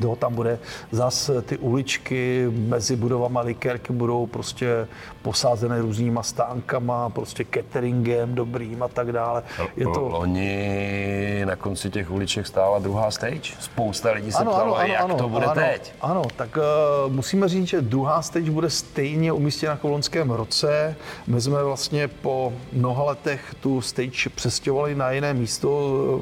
Jo, 0.02 0.16
tam 0.16 0.36
bude 0.36 0.60
zas 0.92 1.32
ty 1.46 1.58
uličky 1.58 2.48
mezi 2.52 2.96
budovama 2.96 3.42
likérky 3.42 3.94
budou 3.94 4.26
prostě 4.26 4.88
posázené 5.22 5.82
různýma 5.82 6.24
stánkama, 6.24 7.10
prostě 7.10 7.46
cateringem 7.54 8.36
dobrým 8.36 8.84
a 8.84 8.88
tak 8.88 9.12
dále. 9.12 9.44
Je 9.78 9.86
to... 9.86 10.00
Loni 10.00 11.42
na 11.46 11.56
konci 11.56 11.90
těch 11.90 12.12
uliček 12.12 12.48
stála 12.48 12.80
druhá 12.80 13.12
stage. 13.12 13.54
Spousta 13.60 14.12
lidí 14.12 14.32
se 14.32 14.38
ano, 14.38 14.52
ptalo, 14.52 14.78
ano, 14.78 14.94
jak 14.94 15.02
ano, 15.02 15.16
to 15.16 15.30
bude 15.30 15.46
ano, 15.46 15.62
teď. 15.62 15.94
Ano, 16.02 16.22
tak 16.36 16.58
uh, 16.58 17.14
musíme 17.14 17.50
říct, 17.50 17.68
že 17.68 17.82
druhá 17.82 18.22
stage 18.22 18.52
bude 18.52 18.70
stejně 18.70 19.32
umístěna 19.34 19.72
jako 19.72 19.88
v 19.88 19.92
loňském 19.92 20.32
roce. 20.32 20.96
My 21.28 21.42
jsme 21.42 21.64
vlastně 21.64 22.08
po 22.08 22.54
mnoha 22.74 23.04
letech 23.04 23.56
tu 23.60 23.82
stage 23.82 24.30
přestěhovali 24.36 24.96
na 24.96 25.12
jiné 25.12 25.34
místo 25.34 26.22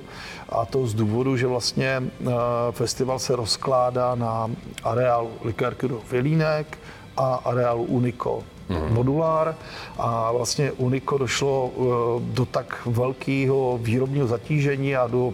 a 0.52 0.66
to 0.66 0.88
z 0.88 0.94
důvodu, 0.94 1.38
že 1.38 1.48
vlastně 1.48 2.04
uh, 2.04 2.32
festival 2.72 3.20
se 3.20 3.36
rozkládá 3.36 4.16
na 4.16 4.52
areálu 4.84 5.32
Likérky 5.44 5.88
do 5.88 6.02
Vilínek 6.12 6.78
a 7.18 7.36
areálu 7.36 7.84
Unico 7.84 8.44
mm-hmm. 8.70 8.94
modulár 8.94 9.56
a 9.98 10.32
vlastně 10.32 10.72
Unico 10.72 11.18
došlo 11.18 11.68
uh, 11.68 11.86
do 12.22 12.46
tak 12.46 12.82
velkého 12.86 13.80
výrobního 13.82 14.28
zatížení 14.28 14.96
a 14.96 15.08
do, 15.08 15.26
uh, 15.28 15.34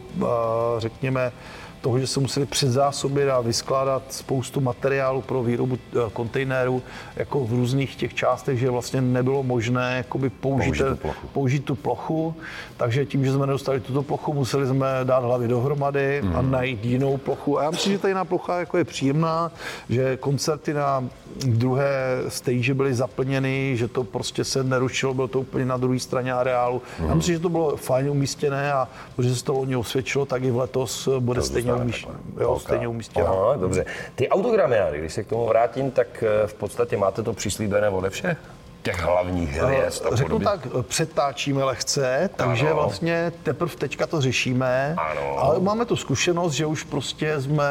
řekněme, 0.78 1.32
toho, 1.82 2.00
že 2.00 2.08
se 2.08 2.20
museli 2.20 2.46
předzásobit 2.46 3.30
a 3.30 3.42
vyskládat 3.42 4.04
spoustu 4.10 4.62
materiálu 4.62 5.22
pro 5.22 5.44
výrobu 5.44 5.78
eh, 5.78 5.98
kontejnerů 6.14 6.82
jako 7.16 7.46
v 7.46 7.52
různých 7.52 7.96
těch 7.96 8.14
částech, 8.14 8.60
že 8.60 8.70
vlastně 8.70 9.02
nebylo 9.02 9.44
možné 9.44 9.98
jakoby 9.98 10.30
použít, 10.30 10.66
použít, 10.66 10.84
tu 10.84 10.96
plochu. 10.96 11.28
použít 11.34 11.66
tu 11.66 11.76
plochu. 11.76 12.36
Takže 12.78 13.06
tím, 13.06 13.26
že 13.26 13.34
jsme 13.34 13.48
nedostali 13.48 13.80
tuto 13.80 14.04
plochu, 14.04 14.34
museli 14.34 14.68
jsme 14.68 14.88
dát 15.04 15.24
hlavy 15.24 15.48
dohromady 15.48 16.22
mm. 16.22 16.36
a 16.36 16.42
mhm. 16.42 16.52
najít 16.52 16.86
jinou 16.86 17.18
plochu. 17.18 17.60
A 17.60 17.64
já 17.64 17.72
myslím, 17.72 17.94
že 17.94 18.00
ta 18.00 18.08
jiná 18.08 18.26
plocha 18.26 18.60
jako 18.60 18.78
je 18.78 18.84
příjemná, 18.84 19.52
že 19.90 20.18
koncerty 20.18 20.74
na 20.74 21.04
druhé 21.46 22.24
stage 22.28 22.74
byly 22.74 22.94
zaplněny, 22.94 23.78
že 23.78 23.88
to 23.88 24.04
prostě 24.04 24.44
se 24.44 24.64
nerušilo, 24.64 25.14
bylo 25.14 25.28
to 25.28 25.40
úplně 25.40 25.66
na 25.66 25.78
druhé 25.78 26.00
straně 26.00 26.34
areálu. 26.34 26.82
Mm. 27.00 27.04
Já 27.04 27.08
mhm. 27.08 27.18
myslím, 27.18 27.36
že 27.36 27.40
to 27.40 27.50
bylo 27.50 27.78
fajně 27.78 28.10
umístěné 28.10 28.74
a 28.74 28.88
protože 29.16 29.36
se 29.36 29.44
to 29.44 29.54
loni 29.54 29.76
osvědčilo, 29.76 30.26
tak 30.26 30.44
i 30.44 30.52
v 30.52 30.58
letos 30.58 31.10
bude 31.20 31.42
to 31.42 31.67
stejně 31.68 31.84
umístěné. 31.84 32.16
Jo, 32.40 32.60
stejně 32.60 32.88
umístěné. 32.88 33.26
Aha, 33.28 33.56
dobře. 33.56 33.86
Ty 34.16 34.30
autogramiády, 34.30 35.00
když 35.00 35.14
se 35.14 35.24
k 35.24 35.28
tomu 35.28 35.46
vrátím, 35.46 35.92
tak 35.92 36.24
eh, 36.24 36.48
v 36.48 36.54
podstatě 36.54 36.98
máte 36.98 37.24
to 37.24 37.34
přislíbené 37.34 37.90
ode 37.90 38.10
všech? 38.10 38.38
Těch 38.88 39.02
hlavních 39.02 39.50
hvězd 39.50 40.06
a 40.12 40.16
Řeknu 40.16 40.40
tak, 40.40 40.68
přetáčíme 40.82 41.64
lehce, 41.64 42.30
takže 42.36 42.66
ano. 42.66 42.76
vlastně 42.76 43.32
teprve 43.44 43.76
teďka 43.76 44.08
to 44.08 44.22
řešíme, 44.22 44.96
ano. 44.98 45.38
ale 45.38 45.60
máme 45.60 45.86
tu 45.86 45.96
zkušenost, 45.96 46.54
že 46.54 46.66
už 46.66 46.84
prostě 46.84 47.42
jsme 47.42 47.70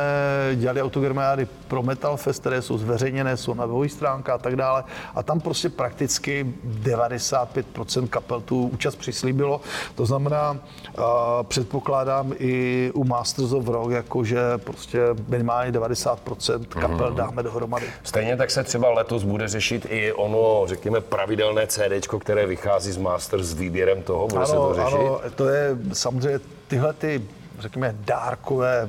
dělali 0.55 0.83
autogramiády 0.83 1.49
pro 1.69 1.83
Metal 1.83 2.17
Fest, 2.17 2.41
které 2.41 2.63
jsou 2.63 2.79
zveřejněné, 2.79 3.37
jsou 3.37 3.55
na 3.55 3.67
webové 3.67 3.89
stránka 3.89 4.35
a 4.35 4.39
tak 4.39 4.57
dále 4.57 4.85
a 5.15 5.23
tam 5.23 5.41
prostě 5.41 5.69
prakticky 5.69 6.55
95% 6.83 8.09
kapel 8.09 8.41
tu 8.41 8.69
účast 8.69 8.97
přislíbilo, 8.97 9.61
to 9.95 10.07
znamená, 10.07 10.51
uh, 10.51 11.05
předpokládám 11.43 12.33
i 12.39 12.91
u 12.95 13.05
Masters 13.05 13.53
of 13.53 13.69
Rock, 13.69 13.91
jakože 13.91 14.41
prostě 14.59 15.01
minimálně 15.29 15.73
90% 15.73 16.65
kapel 16.65 17.11
mm. 17.11 17.17
dáme 17.17 17.43
dohromady. 17.43 17.87
Stejně 18.03 18.37
tak 18.37 18.51
se 18.51 18.65
třeba 18.65 18.91
letos 18.91 19.25
bude 19.25 19.49
řešit 19.49 19.87
i 19.91 20.13
ono, 20.13 20.63
řekněme, 20.67 21.01
pravidelné 21.09 21.67
CD, 21.67 22.07
které 22.21 22.47
vychází 22.47 22.93
z 22.93 22.97
Master 22.97 23.43
s 23.43 23.55
výběrem 23.55 24.03
toho? 24.03 24.27
Bude 24.27 24.37
ano, 24.37 24.47
se 24.47 24.55
to 24.55 24.75
řešit? 24.75 24.97
Ano, 24.97 25.21
to 25.35 25.49
je 25.49 25.77
samozřejmě 25.93 26.41
tyhle 26.69 26.93
ty, 26.93 27.23
řekněme, 27.59 27.95
dárkové 27.99 28.89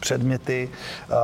předměty 0.00 0.68
uh, 1.10 1.16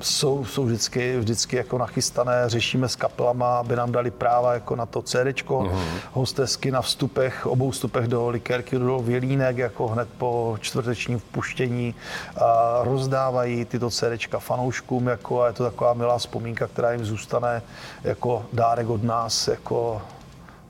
jsou, 0.00 0.44
jsou 0.44 0.64
vždycky, 0.64 1.18
vždycky 1.18 1.56
jako 1.56 1.78
nachystané, 1.78 2.42
řešíme 2.46 2.88
s 2.88 2.96
kapelama, 2.96 3.58
aby 3.58 3.76
nám 3.76 3.92
dali 3.92 4.10
práva 4.10 4.54
jako 4.54 4.76
na 4.76 4.86
to 4.86 5.02
CD, 5.02 5.26
uh-huh. 5.26 5.80
hostesky 6.12 6.70
na 6.70 6.82
vstupech, 6.82 7.46
obou 7.46 7.70
vstupech 7.70 8.08
do 8.08 8.28
Likérky 8.28 8.78
do 8.78 8.98
Vělínek, 8.98 9.58
jako 9.58 9.88
hned 9.88 10.08
po 10.18 10.56
čtvrtečním 10.60 11.18
vpuštění 11.18 11.94
uh, 12.36 12.42
rozdávají 12.84 13.64
tyto 13.64 13.90
CD 13.90 14.04
fanouškům, 14.38 15.06
jako 15.06 15.42
a 15.42 15.46
je 15.46 15.52
to 15.52 15.64
taková 15.64 15.94
milá 15.94 16.18
vzpomínka, 16.18 16.66
která 16.66 16.92
jim 16.92 17.04
zůstane 17.04 17.62
jako 18.04 18.46
dárek 18.52 18.88
od 18.88 19.02
nás, 19.02 19.48
jako 19.48 20.02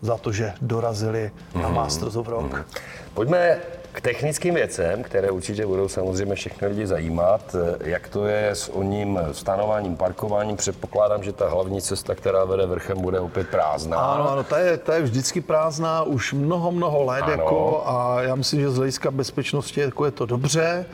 za 0.01 0.17
to, 0.17 0.33
že 0.33 0.53
dorazili 0.61 1.31
uh-huh. 1.55 1.63
na 1.63 1.69
Masters 1.69 2.17
of 2.17 2.29
Rock. 2.29 2.53
Uh-huh. 2.53 2.65
Pojďme 3.15 3.57
k 3.95 4.01
technickým 4.01 4.55
věcem, 4.55 5.03
které 5.03 5.31
určitě 5.31 5.67
budou 5.67 5.89
samozřejmě 5.89 6.35
všechny 6.35 6.69
lidi 6.69 6.87
zajímat, 6.87 7.57
jak 7.81 8.09
to 8.09 8.27
je 8.27 8.51
s 8.51 8.69
o 8.69 8.83
ním 8.83 9.21
stanováním, 9.33 9.97
parkováním, 9.97 10.57
předpokládám, 10.57 11.23
že 11.23 11.33
ta 11.33 11.49
hlavní 11.49 11.83
cesta, 11.83 12.15
která 12.15 12.45
vede 12.45 12.67
vrchem, 12.67 13.01
bude 13.01 13.21
opět 13.21 13.49
prázdná. 13.49 13.99
Ano, 13.99 14.31
ano, 14.31 14.45
ta 14.45 14.59
je, 14.59 14.77
ta 14.77 14.95
je 14.95 15.03
vždycky 15.03 15.41
prázdná 15.41 16.03
už 16.03 16.33
mnoho, 16.33 16.73
mnoho 16.73 17.03
let, 17.03 17.25
jako, 17.29 17.83
a 17.87 18.23
já 18.23 18.35
myslím, 18.35 18.61
že 18.61 18.71
z 18.71 18.77
hlediska 18.77 19.11
bezpečnosti 19.11 19.81
jako 19.81 20.05
je 20.05 20.11
to 20.11 20.27
dobře 20.27 20.87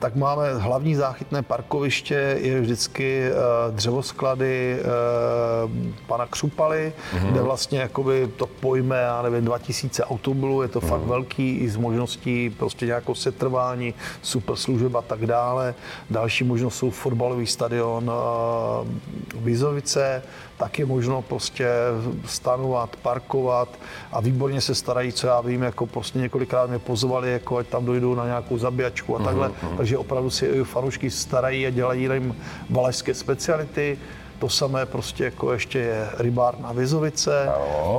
tak 0.00 0.16
máme 0.16 0.54
hlavní 0.54 0.94
záchytné 0.94 1.42
parkoviště, 1.42 2.38
je 2.40 2.60
vždycky 2.60 3.30
uh, 3.30 3.74
dřevosklady 3.74 4.78
uh, 4.80 5.70
pana 6.06 6.26
Křupaly, 6.26 6.92
mm-hmm. 7.12 7.30
kde 7.30 7.42
vlastně 7.42 7.78
jakoby 7.78 8.28
to 8.36 8.46
pojme, 8.46 8.96
já 8.96 9.22
nevím, 9.22 9.44
2000 9.44 10.04
automobilů, 10.04 10.62
je 10.62 10.68
to 10.68 10.80
mm-hmm. 10.80 10.88
fakt 10.88 11.00
velký 11.00 11.56
i 11.56 11.68
s 11.68 11.76
možností 11.76 12.50
prostě 12.50 12.86
nějakou 12.86 13.14
setrvání, 13.14 13.94
super 14.22 14.56
služeb 14.56 14.94
a 14.94 15.02
tak 15.02 15.26
dále. 15.26 15.74
Další 16.10 16.44
možnost 16.44 16.76
jsou 16.76 16.90
fotbalový 16.90 17.46
stadion 17.46 18.10
uh, 18.10 19.44
Vizovice, 19.44 20.22
tak 20.60 20.78
je 20.78 20.86
možno 20.86 21.22
prostě 21.22 21.68
stanovat, 22.26 22.96
parkovat 22.96 23.68
a 24.12 24.20
výborně 24.20 24.60
se 24.60 24.74
starají, 24.74 25.12
co 25.12 25.26
já 25.26 25.40
vím, 25.40 25.62
jako 25.62 25.86
prostě 25.86 26.18
několikrát 26.18 26.70
mě 26.70 26.78
pozvali, 26.78 27.32
jako 27.32 27.56
ať 27.56 27.66
tam 27.66 27.84
dojdou 27.84 28.14
na 28.14 28.26
nějakou 28.26 28.58
zabíjačku 28.58 29.16
a 29.16 29.18
mhm, 29.18 29.26
takhle. 29.26 29.48
Uh-huh. 29.48 29.76
Takže 29.76 29.98
opravdu 29.98 30.30
si 30.30 30.64
fanoušky 30.64 31.10
starají 31.10 31.66
a 31.66 31.70
dělají 31.70 32.02
jim 32.02 32.36
valašské 32.70 33.14
speciality. 33.14 33.98
To 34.38 34.48
samé 34.48 34.86
prostě 34.86 35.24
jako 35.24 35.52
ještě 35.52 35.78
je 35.78 36.08
rybár 36.18 36.58
na 36.58 36.72
Vizovice. 36.72 37.48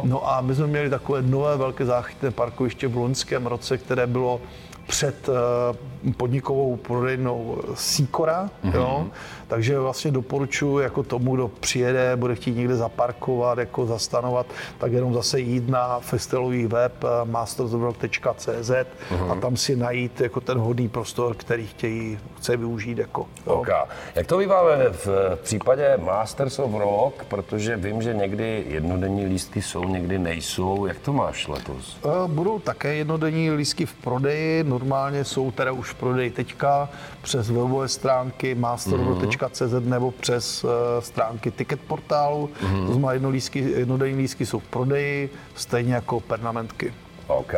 No 0.04 0.30
a 0.30 0.42
my 0.42 0.56
jsme 0.56 0.68
měli 0.68 0.90
takové 0.90 1.22
nové 1.22 1.58
velké 1.58 1.86
záchytné 1.86 2.32
parkoviště 2.32 2.88
v 2.88 2.98
loňském 2.98 3.46
roce, 3.46 3.78
které 3.78 4.08
bylo 4.08 4.42
před 4.88 5.30
eh, 5.30 5.78
podnikovou 6.18 6.76
prodejnou 6.76 7.62
Sikora, 7.74 8.50
mm-hmm. 8.64 8.76
jo, 8.76 9.08
takže 9.48 9.80
vlastně 9.80 10.12
doporučuji 10.12 10.80
jako 10.80 11.04
tomu, 11.04 11.36
kdo 11.36 11.48
přijede, 11.48 12.16
bude 12.16 12.36
chtít 12.36 12.56
někde 12.56 12.76
zaparkovat, 12.76 13.58
jako 13.58 13.86
zastanovat, 13.86 14.46
tak 14.78 14.92
jenom 14.92 15.14
zase 15.14 15.40
jít 15.40 15.70
na 15.70 16.00
festivalový 16.00 16.68
web 16.68 16.94
eh, 17.04 17.26
mastersofrock.cz 17.26 18.72
mm-hmm. 18.72 19.32
a 19.32 19.36
tam 19.36 19.58
si 19.58 19.76
najít 19.76 20.22
jako 20.22 20.42
ten 20.42 20.58
hodný 20.58 20.90
prostor, 20.90 21.36
který 21.36 21.68
chtějí, 21.68 22.20
chce 22.38 22.58
využít. 22.58 22.98
Jako, 22.98 23.28
jo. 23.48 23.54
Okay. 23.54 23.86
Jak 24.16 24.28
to 24.28 24.38
býváme 24.38 24.90
v 24.90 25.08
případě 25.44 25.98
Masters 25.98 26.60
of 26.60 26.74
Rock, 26.74 27.26
protože 27.26 27.78
vím, 27.78 28.02
že 28.02 28.14
někdy 28.14 28.66
jednodenní 28.68 29.26
lístky 29.26 29.62
jsou, 29.62 29.84
někdy 29.84 30.20
nejsou. 30.20 30.86
Jak 30.86 31.00
to 31.00 31.14
máš 31.14 31.48
letos? 31.48 31.98
Eh, 32.06 32.10
budou 32.28 32.60
také 32.60 32.96
jednodenní 32.96 33.52
lístky 33.52 33.86
v 33.86 33.94
prodeji, 33.94 34.64
normálně 34.64 35.24
jsou 35.24 35.52
teda 35.52 35.72
už 35.72 35.91
v 35.92 35.96
prodeji 35.96 36.30
teďka 36.30 36.90
přes 37.22 37.50
webové 37.50 37.88
stránky 37.88 38.56
masterro.cz 38.56 39.74
nebo 39.80 40.12
přes 40.12 40.64
uh, 40.64 40.70
stránky 41.00 41.52
ticket 41.52 41.80
portálu. 41.82 42.50
Mm-hmm. 42.62 42.86
To 42.86 42.94
znamená 42.94 43.14
jednolísky, 43.14 43.60
jednodenní 43.60 44.18
lístky 44.18 44.46
jsou 44.46 44.60
v 44.60 44.68
prodeji, 44.68 45.30
stejně 45.56 45.94
jako 45.94 46.20
pernamentky. 46.20 46.94
OK. 47.28 47.54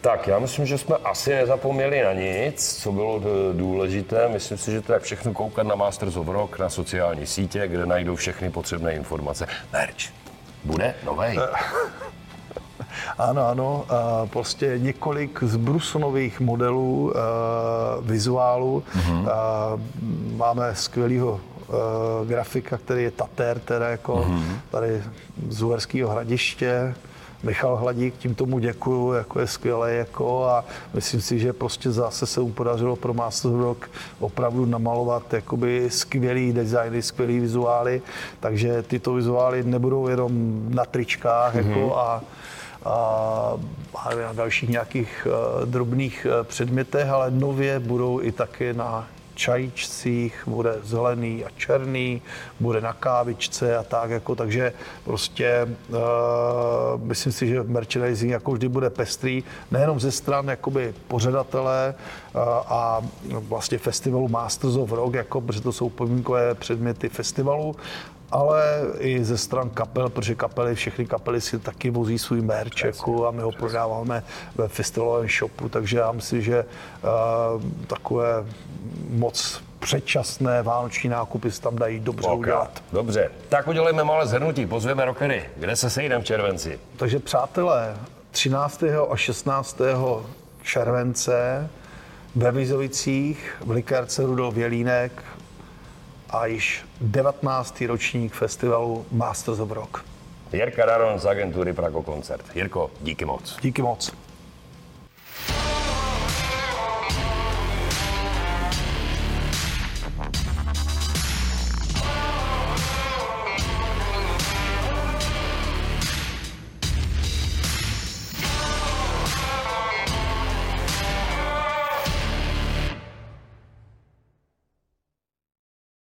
Tak, 0.00 0.26
já 0.26 0.38
myslím, 0.38 0.66
že 0.66 0.78
jsme 0.78 0.96
asi 1.04 1.34
nezapomněli 1.34 2.02
na 2.02 2.12
nic, 2.12 2.82
co 2.82 2.92
bylo 2.92 3.20
důležité. 3.52 4.28
Myslím 4.28 4.58
si, 4.58 4.70
že 4.70 4.80
to 4.80 4.92
je 4.92 4.98
všechno 4.98 5.32
koukat 5.32 5.66
na 5.66 5.74
Masters 5.74 6.16
of 6.16 6.28
Rock, 6.28 6.58
na 6.58 6.70
sociální 6.70 7.26
sítě, 7.26 7.68
kde 7.68 7.86
najdou 7.86 8.14
všechny 8.16 8.50
potřebné 8.50 8.92
informace. 8.92 9.46
Merch. 9.72 10.12
Bude 10.64 10.94
novej. 11.04 11.38
Ano, 13.18 13.48
ano, 13.48 13.84
prostě 14.30 14.74
několik 14.78 15.42
z 15.42 15.56
Brusonových 15.56 16.40
modelů 16.40 17.12
vizuálu. 18.02 18.82
Mm-hmm. 18.96 19.28
Máme 20.36 20.74
skvělého 20.74 21.40
grafika, 22.26 22.78
který 22.78 23.02
je 23.02 23.10
Tater, 23.10 23.58
teda 23.58 23.88
jako 23.88 24.16
mm-hmm. 24.16 24.56
tady 24.70 25.02
z 25.48 25.62
Uherského 25.62 26.10
hradiště. 26.10 26.94
Michal 27.42 27.76
Hladík, 27.76 28.14
tím 28.18 28.34
tomu 28.34 28.58
děkuju, 28.58 29.12
jako 29.12 29.40
je 29.40 29.46
skvělé, 29.46 29.92
jako 29.92 30.44
a 30.44 30.64
myslím 30.94 31.20
si, 31.20 31.38
že 31.38 31.52
prostě 31.52 31.90
zase 31.90 32.26
se 32.26 32.40
mu 32.40 32.52
podařilo 32.52 32.96
pro 32.96 33.14
Master 33.14 33.50
Rock 33.50 33.90
opravdu 34.20 34.64
namalovat 34.66 35.32
jakoby 35.32 35.90
skvělý 35.90 36.52
designy, 36.52 37.02
skvělý 37.02 37.40
vizuály, 37.40 38.02
takže 38.40 38.82
tyto 38.82 39.14
vizuály 39.14 39.62
nebudou 39.62 40.08
jenom 40.08 40.62
na 40.68 40.84
tričkách 40.84 41.54
mm-hmm. 41.54 41.68
jako 41.68 41.98
a 41.98 42.20
a 42.86 44.14
na 44.22 44.32
dalších 44.32 44.68
nějakých 44.68 45.26
uh, 45.26 45.66
drobných 45.66 46.26
uh, 46.26 46.46
předmětech, 46.46 47.08
ale 47.08 47.30
nově 47.30 47.78
budou 47.78 48.22
i 48.22 48.32
taky 48.32 48.72
na 48.72 49.08
čajíčcích, 49.34 50.42
bude 50.46 50.74
zelený 50.82 51.44
a 51.44 51.48
černý, 51.56 52.22
bude 52.60 52.80
na 52.80 52.92
kávičce 52.92 53.76
a 53.76 53.82
tak, 53.82 54.10
jako, 54.10 54.34
takže 54.34 54.72
prostě 55.04 55.68
uh, 55.88 55.96
myslím 57.02 57.32
si, 57.32 57.48
že 57.48 57.62
merchandising 57.62 58.32
jako 58.32 58.52
vždy 58.52 58.68
bude 58.68 58.90
pestrý, 58.90 59.44
nejenom 59.70 60.00
ze 60.00 60.12
stran 60.12 60.48
jakoby 60.48 60.94
pořadatele 61.08 61.94
uh, 62.34 62.40
a 62.66 63.02
vlastně 63.38 63.78
festivalu 63.78 64.28
Masters 64.28 64.76
of 64.76 64.92
Rock, 64.92 65.14
jako, 65.14 65.40
protože 65.40 65.60
to 65.60 65.72
jsou 65.72 65.88
podmínkové 65.88 66.54
předměty 66.54 67.08
festivalu, 67.08 67.76
ale 68.30 68.80
i 68.98 69.24
ze 69.24 69.38
stran 69.38 69.70
kapel, 69.70 70.08
protože 70.08 70.34
kapely, 70.34 70.74
všechny 70.74 71.06
kapely 71.06 71.40
si 71.40 71.58
taky 71.58 71.90
vozí 71.90 72.18
svůj 72.18 72.40
merch 72.40 72.84
jako, 72.84 73.26
a 73.26 73.30
my 73.30 73.42
ho 73.42 73.52
prodáváme 73.52 74.22
ve 74.54 74.68
festivalovém 74.68 75.28
shopu, 75.28 75.68
takže 75.68 75.98
já 75.98 76.12
myslím, 76.12 76.42
že 76.42 76.64
uh, 76.64 77.62
takové 77.86 78.44
moc 79.10 79.62
předčasné 79.78 80.62
vánoční 80.62 81.10
nákupy 81.10 81.50
se 81.50 81.60
tam 81.62 81.76
dají 81.76 82.00
dobře 82.00 82.28
okay. 82.28 82.38
udělat. 82.38 82.82
Dobře, 82.92 83.30
tak 83.48 83.68
udělejme 83.68 84.04
malé 84.04 84.26
zhrnutí, 84.26 84.66
pozveme 84.66 85.04
rockery. 85.04 85.44
Kde 85.56 85.76
se 85.76 85.90
sejdeme 85.90 86.22
v 86.22 86.26
červenci? 86.26 86.78
Takže 86.96 87.18
přátelé, 87.18 87.96
13. 88.30 88.84
a 89.10 89.16
16. 89.16 89.80
července 90.62 91.68
ve 92.36 92.52
Vizovicích 92.52 93.56
v 93.60 93.70
likérce 93.70 94.22
Rudolf 94.22 94.56
Jelínek 94.56 95.12
a 96.30 96.46
již 96.46 96.84
19. 97.00 97.80
ročník 97.86 98.32
festivalu 98.34 99.06
Masters 99.12 99.58
of 99.58 99.70
Rock. 99.70 100.04
Jirka 100.52 100.86
Daron 100.86 101.18
z 101.18 101.26
agentury 101.26 101.72
Prago 101.72 102.02
Koncert. 102.02 102.56
Jirko, 102.56 102.90
díky 103.00 103.24
moc. 103.24 103.56
Díky 103.62 103.82
moc. 103.82 104.15